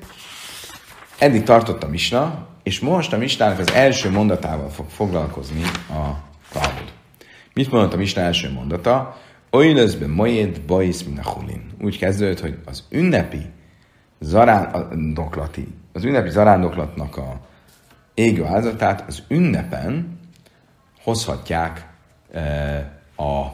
eddig 1.18 1.42
tartott 1.42 1.82
a 1.82 1.88
misna, 1.88 2.45
és 2.66 2.80
most 2.80 3.12
a 3.12 3.16
Mistának 3.18 3.58
az 3.58 3.72
első 3.72 4.10
mondatával 4.10 4.68
fog 4.68 4.88
foglalkozni 4.88 5.62
a 5.88 6.22
Talmud. 6.52 6.92
Mit 7.54 7.70
mondott 7.70 7.92
a 7.92 7.96
Mistá 7.96 8.22
első 8.22 8.52
mondata? 8.52 9.16
Oilözbe 9.50 10.06
majed 10.06 10.60
bajsz 10.60 11.02
minachulin. 11.02 11.70
Úgy 11.80 11.98
kezdődött, 11.98 12.40
hogy 12.40 12.58
az 12.64 12.84
ünnepi 12.90 13.46
zarándoklati, 14.20 15.68
az 15.92 16.04
ünnepi 16.04 16.30
zarándoklatnak 16.30 17.16
a 17.16 17.40
égő 18.14 18.44
áldozatát 18.44 19.04
az 19.06 19.22
ünnepen 19.28 20.18
hozhatják 21.02 21.86
e, 22.32 22.42
a 23.16 23.46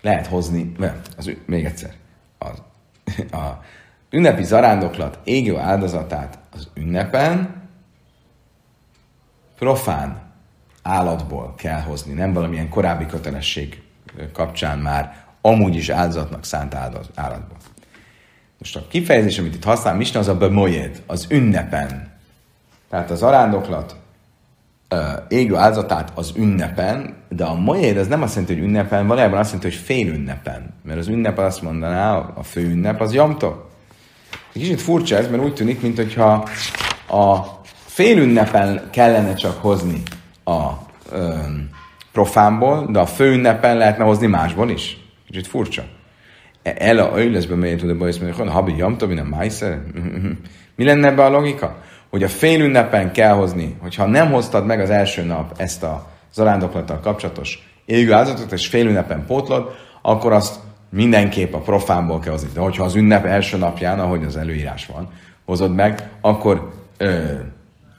lehet 0.00 0.26
hozni, 0.26 0.72
nem, 0.78 1.00
az, 1.16 1.30
még 1.46 1.64
egyszer, 1.64 1.94
az, 2.38 2.62
a 3.32 3.64
ünnepi 4.10 4.44
zarándoklat 4.44 5.18
égő 5.24 5.56
áldozatát 5.56 6.38
az 6.54 6.68
ünnepen 6.74 7.62
profán 9.58 10.20
állatból 10.82 11.54
kell 11.56 11.80
hozni, 11.80 12.12
nem 12.12 12.32
valamilyen 12.32 12.68
korábbi 12.68 13.06
kötelesség 13.06 13.82
kapcsán 14.32 14.78
már 14.78 15.24
amúgy 15.40 15.74
is 15.74 15.88
áldozatnak 15.88 16.44
szánt 16.44 16.74
állatból. 16.74 17.56
Most 18.58 18.76
a 18.76 18.86
kifejezés, 18.88 19.38
amit 19.38 19.54
itt 19.54 19.64
használ 19.64 19.94
Misna, 19.94 20.20
az 20.20 20.28
a 20.28 20.36
bemojed, 20.36 21.02
az 21.06 21.26
ünnepen. 21.30 22.12
Tehát 22.88 23.10
az 23.10 23.22
arándoklat 23.22 23.96
égő 25.28 25.56
áldozatát 25.56 26.12
az 26.14 26.32
ünnepen, 26.36 27.16
de 27.28 27.44
a 27.44 27.54
mojed 27.54 27.96
az 27.96 28.06
nem 28.06 28.22
azt 28.22 28.34
jelenti, 28.34 28.54
hogy 28.54 28.64
ünnepen, 28.64 29.06
valójában 29.06 29.38
azt 29.38 29.52
jelenti, 29.52 29.76
hogy 29.76 29.84
fél 29.84 30.08
ünnepen. 30.08 30.74
Mert 30.82 30.98
az 30.98 31.08
ünnep 31.08 31.38
azt 31.38 31.62
mondaná, 31.62 32.16
a 32.16 32.42
fő 32.42 32.70
ünnep 32.70 33.00
az 33.00 33.12
jamtok. 33.12 33.67
Kicsit 34.52 34.80
furcsa 34.80 35.16
ez, 35.16 35.30
mert 35.30 35.42
úgy 35.42 35.54
tűnik, 35.54 35.80
mintha 35.80 36.48
a 37.08 37.38
félünnepen 37.86 38.88
kellene 38.90 39.34
csak 39.34 39.60
hozni 39.60 40.02
a 40.44 40.70
ö, 41.12 41.34
profánból, 42.12 42.88
de 42.90 42.98
a 42.98 43.06
főünnepen 43.06 43.76
lehetne 43.76 44.04
hozni 44.04 44.26
másból 44.26 44.70
is. 44.70 44.96
Kicsit 45.26 45.46
furcsa. 45.46 45.82
E, 46.62 46.74
el 46.78 46.98
a 46.98 47.18
öjleszbe 47.18 47.54
melyet 47.54 47.78
tud 47.78 47.90
a 47.90 47.96
bajsz, 47.96 48.18
hogy 48.18 48.48
habi 48.48 48.76
jamta, 48.76 49.06
nem 49.06 49.26
májszer. 49.26 49.78
Mi 50.76 50.84
lenne 50.84 51.06
ebbe 51.06 51.24
a 51.24 51.30
logika? 51.30 51.82
Hogy 52.10 52.22
a 52.22 52.28
félünnepen 52.28 53.12
kell 53.12 53.32
hozni, 53.32 53.76
hogyha 53.80 54.06
nem 54.06 54.30
hoztad 54.30 54.66
meg 54.66 54.80
az 54.80 54.90
első 54.90 55.22
nap 55.22 55.54
ezt 55.56 55.82
a 55.82 56.06
zarándoklattal 56.32 57.00
kapcsolatos 57.00 57.80
égő 57.84 58.12
áldozatot, 58.12 58.52
és 58.52 58.66
félünnepen 58.66 59.24
pótlod, 59.26 59.74
akkor 60.02 60.32
azt 60.32 60.60
mindenképp 60.90 61.54
a 61.54 61.58
profánból 61.58 62.18
kell 62.18 62.32
hozni. 62.32 62.48
De 62.54 62.60
hogyha 62.60 62.84
az 62.84 62.94
ünnep 62.94 63.24
első 63.24 63.56
napján, 63.56 64.00
ahogy 64.00 64.24
az 64.24 64.36
előírás 64.36 64.86
van, 64.86 65.08
hozod 65.44 65.74
meg, 65.74 66.08
akkor, 66.20 66.72
ö, 66.96 67.34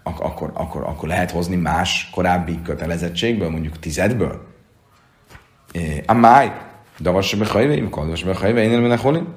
ak- 0.04 0.21
akkor, 0.21 0.52
akkor, 0.54 0.84
akkor 0.84 1.08
lehet 1.08 1.32
hozni 1.32 1.56
más 1.56 2.10
korábbi 2.13 2.60
kötelezettségből, 2.63 3.49
mondjuk 3.49 3.80
tizedből. 3.80 4.47
A 6.06 6.13
máj, 6.13 6.52
davas 6.99 7.36
behajve, 7.36 7.89
kaldas 7.89 8.23
behajve, 8.23 8.63
én 8.63 8.71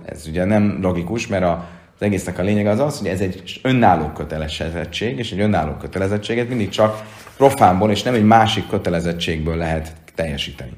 Ez 0.04 0.26
ugye 0.26 0.44
nem 0.44 0.78
logikus, 0.80 1.26
mert 1.26 1.44
a, 1.44 1.68
az 1.94 2.02
egésznek 2.02 2.38
a 2.38 2.42
lényeg 2.42 2.66
az 2.66 2.78
az, 2.78 2.98
hogy 2.98 3.08
ez 3.08 3.20
egy 3.20 3.60
önálló 3.62 4.06
kötelezettség, 4.06 5.18
és 5.18 5.32
egy 5.32 5.40
önálló 5.40 5.72
kötelezettséget 5.72 6.48
mindig 6.48 6.68
csak 6.68 7.02
profánból, 7.36 7.90
és 7.90 8.02
nem 8.02 8.14
egy 8.14 8.24
másik 8.24 8.68
kötelezettségből 8.68 9.56
lehet 9.56 9.92
teljesíteni. 10.14 10.72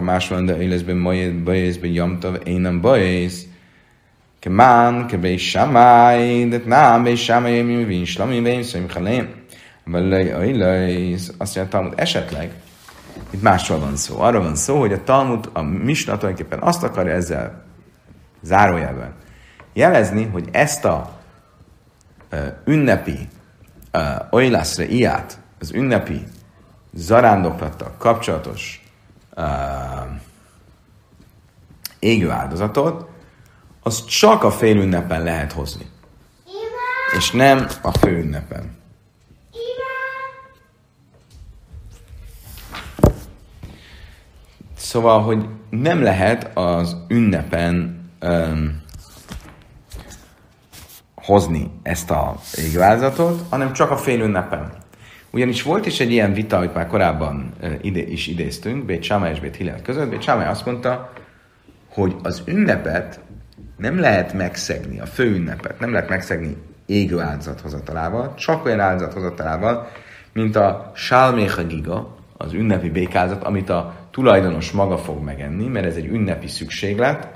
Más 0.00 0.28
van, 0.28 0.46
de 0.46 0.62
éleszben 0.62 0.96
majed 0.96 1.34
bajészben 1.34 1.90
jamtav, 1.90 2.36
én 2.44 2.60
nem 2.60 2.80
bajész. 2.80 3.46
Kemán, 4.38 5.06
kebé 5.06 5.36
samáj, 5.36 6.44
de 6.48 6.60
nem, 6.66 7.02
bé 7.02 7.14
samáj, 7.14 7.62
mi 7.62 7.84
vin 7.84 8.04
slami, 8.04 8.40
bé 8.40 8.62
szöjm 8.62 8.90
halém. 8.90 9.28
Velej, 9.84 10.32
ajlajsz. 10.32 11.32
Azt 11.38 11.56
mondja, 11.56 11.72
Talmud, 11.72 11.92
esetleg, 11.96 12.52
itt 13.30 13.42
másról 13.42 13.78
van 13.78 13.96
szó. 13.96 14.20
Arra 14.20 14.40
van 14.40 14.54
szó, 14.54 14.78
hogy 14.78 14.92
a 14.92 15.02
Talmud, 15.04 15.50
a 15.52 15.62
Misna 15.62 16.16
tulajdonképpen 16.16 16.58
azt 16.62 16.82
akarja 16.82 17.12
ezzel 17.12 17.64
zárójelben 18.42 19.14
jelezni, 19.72 20.24
hogy 20.24 20.48
ezt 20.52 20.84
a 20.84 21.18
uh, 22.32 22.40
ünnepi 22.64 23.28
uh, 23.92 24.00
oilászra 24.30 24.84
iát, 24.84 25.38
az 25.60 25.72
ünnepi 25.72 26.22
zarándoklattal 26.92 27.94
kapcsolatos 27.98 28.78
uh, 28.78 28.83
égő 31.98 32.30
áldozatot, 32.30 33.08
az 33.82 34.04
csak 34.04 34.42
a 34.42 34.50
fél 34.50 34.76
ünnepen 34.76 35.22
lehet 35.22 35.52
hozni. 35.52 35.86
És 37.16 37.30
nem 37.30 37.66
a 37.82 37.90
fő 37.98 38.18
ünnepen. 38.18 38.76
Szóval, 44.76 45.22
hogy 45.22 45.48
nem 45.70 46.02
lehet 46.02 46.56
az 46.56 46.96
ünnepen 47.08 48.04
um, 48.22 48.82
hozni 51.14 51.70
ezt 51.82 52.10
a 52.10 52.36
égvázatot, 52.56 53.42
hanem 53.50 53.72
csak 53.72 53.90
a 53.90 53.96
fél 53.96 54.20
ünnepen. 54.20 54.83
Ugyanis 55.34 55.62
volt 55.62 55.86
is 55.86 56.00
egy 56.00 56.10
ilyen 56.10 56.32
vita, 56.32 56.56
amit 56.56 56.74
már 56.74 56.86
korábban 56.86 57.52
ide, 57.80 58.00
is 58.00 58.26
idéztünk, 58.26 58.84
Bét 58.84 59.02
Sámai 59.02 59.30
és 59.30 59.40
Bét 59.40 59.56
Hillel 59.56 59.82
között. 59.82 60.08
Bét 60.08 60.22
Sámai 60.22 60.46
azt 60.46 60.66
mondta, 60.66 61.12
hogy 61.88 62.14
az 62.22 62.42
ünnepet 62.46 63.20
nem 63.76 63.98
lehet 63.98 64.32
megszegni, 64.32 65.00
a 65.00 65.06
fő 65.06 65.34
ünnepet 65.34 65.80
nem 65.80 65.92
lehet 65.92 66.08
megszegni 66.08 66.56
égő 66.86 67.20
áldozathozatalával, 67.20 68.34
csak 68.34 68.64
olyan 68.64 68.80
áldozathozatalával, 68.80 69.88
mint 70.32 70.56
a 70.56 70.92
Sálméha 70.94 71.64
Giga, 71.64 72.16
az 72.36 72.52
ünnepi 72.52 72.90
békázat, 72.90 73.42
amit 73.42 73.70
a 73.70 73.94
tulajdonos 74.10 74.70
maga 74.70 74.98
fog 74.98 75.22
megenni, 75.22 75.66
mert 75.66 75.86
ez 75.86 75.96
egy 75.96 76.06
ünnepi 76.06 76.48
szükséglet, 76.48 77.28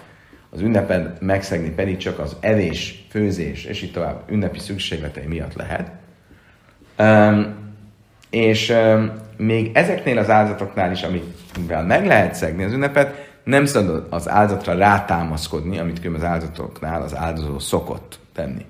az 0.50 0.61
ünnepet 0.61 1.20
megszegni 1.20 1.70
pedig 1.70 1.96
csak 1.96 2.18
az 2.18 2.37
evés, 2.40 3.06
főzés, 3.11 3.64
és 3.64 3.82
így 3.82 3.92
tovább 3.92 4.22
ünnepi 4.30 4.58
szükségletei 4.58 5.26
miatt 5.26 5.54
lehet. 5.54 5.90
És 8.30 8.74
még 9.36 9.70
ezeknél 9.74 10.18
az 10.18 10.30
áldozatoknál 10.30 10.92
is, 10.92 11.02
amivel 11.56 11.84
meg 11.84 12.06
lehet 12.06 12.34
szegni 12.34 12.64
az 12.64 12.72
ünnepet, 12.72 13.26
nem 13.44 13.64
szabad 13.64 14.06
az 14.10 14.28
áldozatra 14.28 14.74
rátámaszkodni, 14.74 15.78
amit 15.78 16.10
az 16.16 16.24
áldozatoknál 16.24 17.02
az 17.02 17.16
áldozó 17.16 17.58
szokott 17.58 18.18
tenni. 18.34 18.64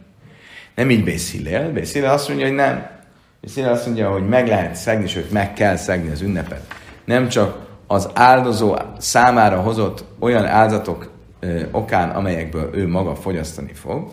Nem 0.75 0.91
így 0.91 1.05
Bészillél. 1.05 1.73
Bészillél 1.73 2.11
azt 2.11 2.29
mondja, 2.29 2.47
hogy 2.47 2.55
nem. 2.55 2.87
Bészillél 3.41 3.71
azt 3.71 3.87
mondja, 3.87 4.11
hogy 4.11 4.29
meg 4.29 4.49
lehet 4.49 4.75
szegni, 4.75 5.07
sőt 5.07 5.31
meg 5.31 5.53
kell 5.53 5.77
szegni 5.77 6.11
az 6.11 6.21
ünnepet. 6.21 6.75
Nem 7.05 7.29
csak 7.29 7.67
az 7.87 8.09
áldozó 8.15 8.77
számára 8.99 9.61
hozott 9.61 10.05
olyan 10.19 10.47
áldozatok 10.47 11.11
ö, 11.41 11.63
okán, 11.71 12.11
amelyekből 12.11 12.71
ő 12.75 12.89
maga 12.89 13.15
fogyasztani 13.15 13.73
fog, 13.73 14.11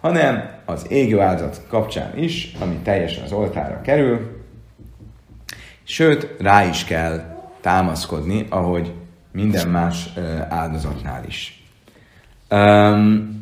hanem 0.00 0.50
az 0.64 0.86
égő 0.88 1.20
áldozat 1.20 1.62
kapcsán 1.68 2.18
is, 2.18 2.56
ami 2.60 2.74
teljesen 2.74 3.24
az 3.24 3.32
oltára 3.32 3.80
kerül, 3.80 4.37
sőt, 5.88 6.40
rá 6.40 6.64
is 6.64 6.84
kell 6.84 7.36
támaszkodni, 7.60 8.46
ahogy 8.48 8.92
minden 9.32 9.68
más 9.68 10.08
áldozatnál 10.48 11.24
is. 11.24 11.62
Um, 12.50 13.36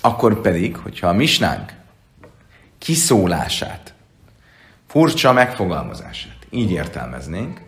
akkor 0.00 0.40
pedig, 0.40 0.76
hogyha 0.76 1.08
a 1.08 1.12
misnánk 1.12 1.72
kiszólását, 2.78 3.94
furcsa 4.86 5.32
megfogalmazását 5.32 6.46
így 6.50 6.70
értelmeznénk, 6.70 7.60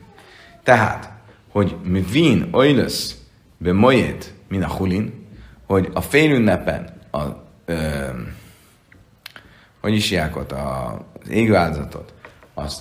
tehát, 0.63 1.11
hogy 1.49 1.77
mi 1.83 2.01
vin 2.01 2.49
oilös 2.53 3.15
be 3.59 3.73
mojét, 3.73 4.35
min 4.49 4.63
a 4.63 4.69
hulin, 4.69 5.27
hogy 5.67 5.91
a 5.95 6.01
félünnepen 6.01 7.01
a, 7.11 7.23
ö, 7.65 8.09
hogy 9.81 9.95
is 9.95 10.15
ott, 10.35 10.53
a, 10.53 10.95
az 11.23 11.29
égő 11.29 11.55
áldozatot, 11.55 12.15
azt 12.55 12.81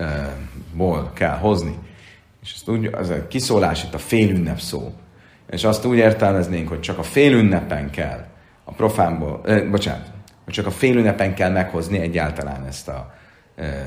profánból 0.00 1.10
kell 1.14 1.36
hozni, 1.36 1.78
és 2.42 2.52
ezt 2.54 2.68
úgy, 2.68 2.86
az 2.86 3.08
a 3.08 3.26
kiszólás 3.26 3.84
itt 3.84 3.94
a 3.94 3.98
félünnep 3.98 4.58
szó, 4.58 4.92
és 5.50 5.64
azt 5.64 5.84
úgy 5.84 5.96
értelmeznénk, 5.96 6.68
hogy 6.68 6.80
csak 6.80 6.98
a 6.98 7.02
félünnepen 7.02 7.90
kell 7.90 8.26
a 8.64 8.72
profánból, 8.72 9.40
eh, 9.44 9.70
bocsánat, 9.70 10.06
hogy 10.44 10.54
csak 10.54 10.66
a 10.66 10.70
félünnepen 10.70 11.34
kell 11.34 11.50
meghozni 11.50 11.98
egyáltalán 11.98 12.66
ezt 12.66 12.88
a 12.88 13.14
eh, 13.54 13.86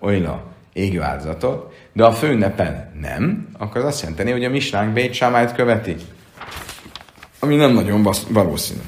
olyla 0.00 0.42
égő 0.72 1.02
áldozatot, 1.02 1.74
de 1.92 2.04
a 2.04 2.12
főünnepen 2.12 2.92
nem, 3.00 3.48
akkor 3.58 3.80
az 3.80 3.86
azt 3.86 4.00
jelenti, 4.00 4.30
hogy 4.30 4.44
a 4.44 4.50
misnánk 4.50 4.92
Bét 4.92 5.52
követi. 5.54 5.96
Ami 7.38 7.56
nem 7.56 7.72
nagyon 7.72 8.06
valószínű. 8.28 8.80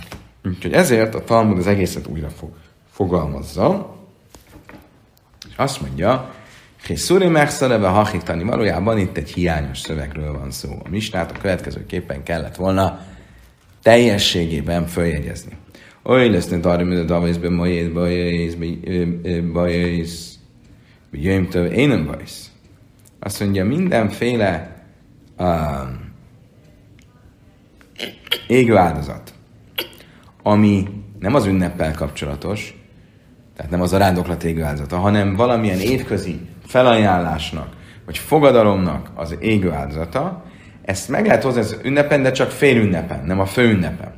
Úgyhogy 0.45 0.73
ezért 0.73 1.15
a 1.15 1.25
Talmud 1.25 1.59
az 1.59 1.67
egészet 1.67 2.07
újra 2.07 2.29
fog, 2.29 2.51
fogalmazza, 2.91 3.95
és 5.49 5.57
azt 5.57 5.81
mondja, 5.81 6.35
Hiszuri 6.87 7.27
megszaleve 7.27 7.89
hachitani, 7.89 8.43
valójában 8.43 8.99
itt 8.99 9.17
egy 9.17 9.31
hiányos 9.31 9.79
szövegről 9.79 10.39
van 10.39 10.51
szó. 10.51 10.71
A 10.85 10.89
misnát 10.89 11.31
a 11.31 11.41
következőképpen 11.41 12.23
kellett 12.23 12.57
volna 12.57 13.01
teljességében 13.83 14.87
följegyezni. 14.87 15.53
Oly 16.03 16.29
lesz 16.29 16.49
ne 16.49 16.59
darim, 16.59 16.91
de 16.91 17.03
davészbe 17.03 17.51
majész, 17.51 17.89
bajész, 17.89 18.57
bajész, 19.53 20.39
jöjjmtől, 21.11 21.67
én 21.67 21.89
nem 21.89 22.07
bajsz. 22.07 22.51
Azt 23.19 23.41
mondja, 23.41 23.65
mindenféle 23.65 24.83
um, 25.39 26.13
égő 28.47 28.77
áldozat, 28.77 29.35
ami 30.43 30.89
nem 31.19 31.35
az 31.35 31.47
ünneppel 31.47 31.95
kapcsolatos, 31.95 32.81
tehát 33.57 33.71
nem 33.71 33.81
az 33.81 33.93
a 33.93 33.99
rándoklat 33.99 34.45
égő 34.45 34.63
áldozata, 34.63 34.99
hanem 34.99 35.35
valamilyen 35.35 35.81
évközi 35.81 36.41
felajánlásnak, 36.77 37.69
vagy 38.05 38.19
fogadalomnak 38.19 39.11
az 39.15 39.37
égő 39.41 39.73
áldozata, 39.73 40.45
ezt 40.83 41.09
meg 41.09 41.27
lehet 41.27 41.43
hozni 41.43 41.61
az 41.61 41.79
ünnepen, 41.83 42.23
de 42.23 42.31
csak 42.31 42.51
fél 42.51 42.77
ünnepen, 42.77 43.25
nem 43.25 43.41
a 43.41 43.47
fő 43.47 43.71
ünnepen. 43.71 44.15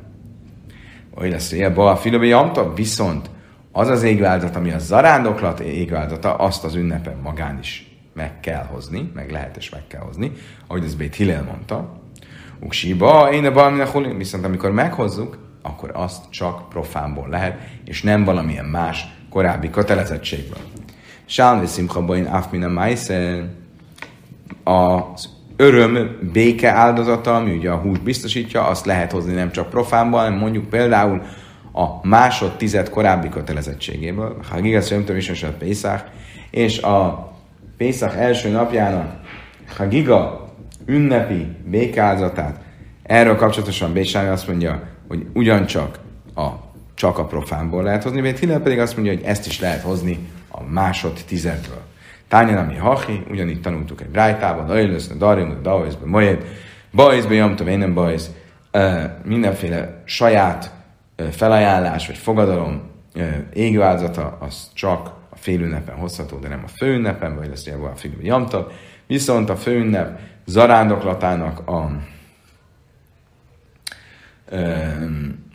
Hogy 1.13 1.31
lesz 1.31 1.51
ilyen 1.51 1.73
a 1.73 1.95
filobi 1.95 2.31
amta, 2.31 2.73
viszont 2.73 3.29
az 3.71 3.87
az 3.87 4.03
égő 4.03 4.25
áldozat, 4.25 4.55
ami 4.55 4.71
a 4.71 4.79
zarándoklat 4.79 5.59
égő 5.59 5.95
áldozata, 5.95 6.35
azt 6.35 6.63
az 6.63 6.75
ünnepen 6.75 7.17
magán 7.23 7.59
is 7.61 7.97
meg 8.13 8.39
kell 8.39 8.63
hozni, 8.63 9.11
meg 9.13 9.31
lehet 9.31 9.57
és 9.57 9.69
meg 9.69 9.87
kell 9.87 10.01
hozni, 10.01 10.31
ahogy 10.67 10.83
ez 10.83 10.95
Bét 10.95 11.15
Hillel 11.15 11.43
mondta. 11.43 12.01
Uksiba, 12.59 13.31
én 13.31 13.45
a 13.45 13.51
balmin 13.51 14.17
viszont 14.17 14.45
amikor 14.45 14.71
meghozzuk, 14.71 15.37
akkor 15.61 15.91
azt 15.93 16.23
csak 16.29 16.69
profánból 16.69 17.29
lehet, 17.29 17.59
és 17.85 18.01
nem 18.01 18.23
valamilyen 18.23 18.65
más 18.65 19.07
korábbi 19.29 19.69
kötelezettségből. 19.69 20.78
Sálni 21.31 21.65
szimcha 21.65 22.05
bain 22.05 22.25
afmina 22.25 22.67
májszer, 22.67 23.43
az 24.63 25.29
öröm 25.55 26.17
béke 26.33 26.71
áldozata, 26.71 27.35
ami 27.35 27.57
ugye 27.57 27.69
a 27.69 27.77
hús 27.77 27.97
biztosítja, 27.99 28.67
azt 28.67 28.85
lehet 28.85 29.11
hozni 29.11 29.33
nem 29.33 29.51
csak 29.51 29.69
profánban, 29.69 30.19
hanem 30.19 30.39
mondjuk 30.39 30.69
például 30.69 31.21
a 31.73 32.07
másod 32.07 32.57
tized 32.57 32.89
korábbi 32.89 33.29
kötelezettségéből, 33.29 34.37
ha 34.49 34.59
igaz, 34.59 34.91
hogy 34.91 35.17
is 35.17 35.43
a 35.43 35.53
Pészák, 35.59 36.07
és 36.51 36.81
a 36.81 37.31
Pészak 37.77 38.15
első 38.15 38.49
napjának 38.49 39.19
ha 39.77 39.87
giga 39.87 40.47
ünnepi 40.85 41.47
békáldozatát, 41.65 42.59
erről 43.03 43.35
kapcsolatosan 43.35 43.93
Bésány 43.93 44.27
azt 44.27 44.47
mondja, 44.47 44.83
hogy 45.07 45.25
ugyancsak 45.33 45.99
a, 46.35 46.47
csak 46.95 47.17
a 47.17 47.25
profánból 47.25 47.83
lehet 47.83 48.03
hozni, 48.03 48.21
mert 48.21 48.39
Hillel 48.39 48.61
pedig 48.61 48.79
azt 48.79 48.95
mondja, 48.95 49.13
hogy 49.13 49.23
ezt 49.23 49.45
is 49.45 49.59
lehet 49.59 49.81
hozni 49.81 50.19
a 50.35 50.38
másod 50.61 51.13
tizedből. 51.27 51.81
Tányan, 52.27 52.57
ami 52.57 52.75
hachi, 52.75 53.23
ugyanígy 53.29 53.61
tanultuk 53.61 54.01
egy 54.01 54.09
brájtában, 54.09 54.65
dajlőszne, 54.65 55.15
darim, 55.15 55.59
dajzbe, 55.61 56.05
majed, 56.05 56.45
bajzbe, 56.91 57.33
jamtov, 57.33 57.67
én 57.67 57.77
nem 57.77 57.93
bajz, 57.93 58.31
mindenféle 59.23 60.01
saját 60.05 60.71
felajánlás 61.31 62.07
vagy 62.07 62.17
fogadalom 62.17 62.81
égő 63.53 63.81
áldozata, 63.81 64.37
az 64.39 64.71
csak 64.73 65.11
a 65.29 65.35
félünnepen 65.35 65.95
hozható, 65.95 66.37
de 66.37 66.47
nem 66.47 66.63
a 66.65 66.67
főünnepen, 66.67 67.35
vagy 67.35 67.47
lesz 67.47 67.67
a 67.67 67.95
félő 67.95 68.21
jamtov. 68.21 68.71
Viszont 69.07 69.49
a 69.49 69.55
főünnep 69.55 70.19
zarándoklatának 70.45 71.67
a, 71.67 71.91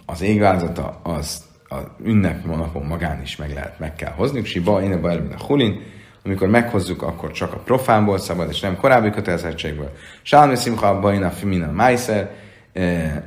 az 0.07 0.22
égvázata 0.22 1.00
az 1.02 1.44
a 1.74 1.96
ünnep 2.04 2.44
napon 2.44 2.87
magán 2.87 3.22
is 3.22 3.37
meg 3.37 3.52
lehet, 3.52 3.78
meg 3.78 3.94
kell 3.94 4.12
hozni. 4.12 4.44
Siba, 4.44 4.82
én 4.82 4.92
a 4.92 5.08
a 5.08 5.44
hulin, 5.46 5.80
amikor 6.24 6.48
meghozzuk, 6.48 7.02
akkor 7.02 7.30
csak 7.30 7.52
a 7.52 7.56
profánból 7.56 8.18
szabad, 8.18 8.48
és 8.50 8.60
nem 8.60 8.76
korábbi 8.76 9.10
kötelezettségből. 9.10 9.92
Sálmi 10.22 10.56
szimcha 10.56 11.00
bajna 11.00 11.30
fimina 11.30 11.70
májszer, 11.70 12.30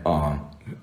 a 0.03 0.27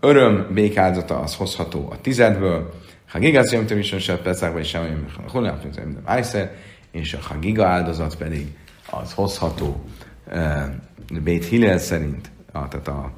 öröm 0.01 0.47
békáldata 0.55 1.21
az 1.21 1.35
hozható 1.35 1.89
a 1.91 2.01
tizedből, 2.01 2.73
ha 3.09 3.19
gigász 3.19 3.53
jömtöm 3.53 3.79
is, 3.79 3.95
se 3.99 4.19
pecákba 4.19 4.59
is 4.59 4.69
sem 4.69 5.07
hulin, 5.33 5.99
májszer, 6.05 6.53
és 6.91 7.15
a 7.15 7.19
hagiga 7.21 7.67
áldozat 7.67 8.17
pedig 8.17 8.47
az 8.91 9.13
hozható 9.13 9.85
Bét 11.23 11.45
Hillel 11.45 11.79
szerint, 11.79 12.31
a, 12.53 12.69
tehát 12.69 12.89
a 12.89 13.13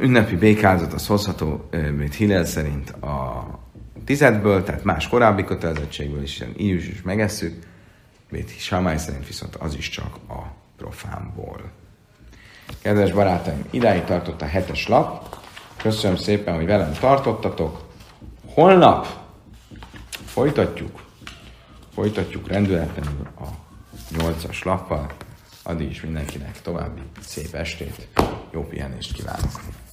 ünnepi 0.00 0.36
békázat 0.36 0.92
az 0.92 1.06
hozható, 1.06 1.68
mint 1.96 2.14
Hillel 2.14 2.44
szerint 2.44 2.90
a 2.90 3.46
tizedből, 4.04 4.62
tehát 4.62 4.84
más 4.84 5.08
korábbi 5.08 5.44
kötelezettségből 5.44 6.22
is, 6.22 6.42
így 6.56 6.74
is, 6.74 6.88
is 6.88 7.02
megesszük, 7.02 7.66
mint 8.30 8.58
Samály 8.58 8.98
szerint 8.98 9.26
viszont 9.26 9.54
az 9.56 9.74
is 9.74 9.88
csak 9.88 10.16
a 10.28 10.54
profánból. 10.76 11.60
Kedves 12.82 13.12
barátaim, 13.12 13.64
idáig 13.70 14.04
tartott 14.04 14.42
a 14.42 14.46
hetes 14.46 14.88
lap. 14.88 15.36
Köszönöm 15.76 16.16
szépen, 16.16 16.54
hogy 16.54 16.66
velem 16.66 16.92
tartottatok. 17.00 17.84
Holnap 18.46 19.06
folytatjuk, 20.24 21.02
folytatjuk 21.94 22.48
rendületlenül 22.48 23.26
a 23.38 23.44
nyolcas 24.18 24.62
lappal. 24.62 25.06
Addig 25.66 25.90
is 25.90 26.00
mindenkinek 26.00 26.62
további 26.62 27.00
szép 27.20 27.54
estét, 27.54 28.08
jó 28.52 28.64
pihenést 28.64 29.12
kívánok! 29.12 29.85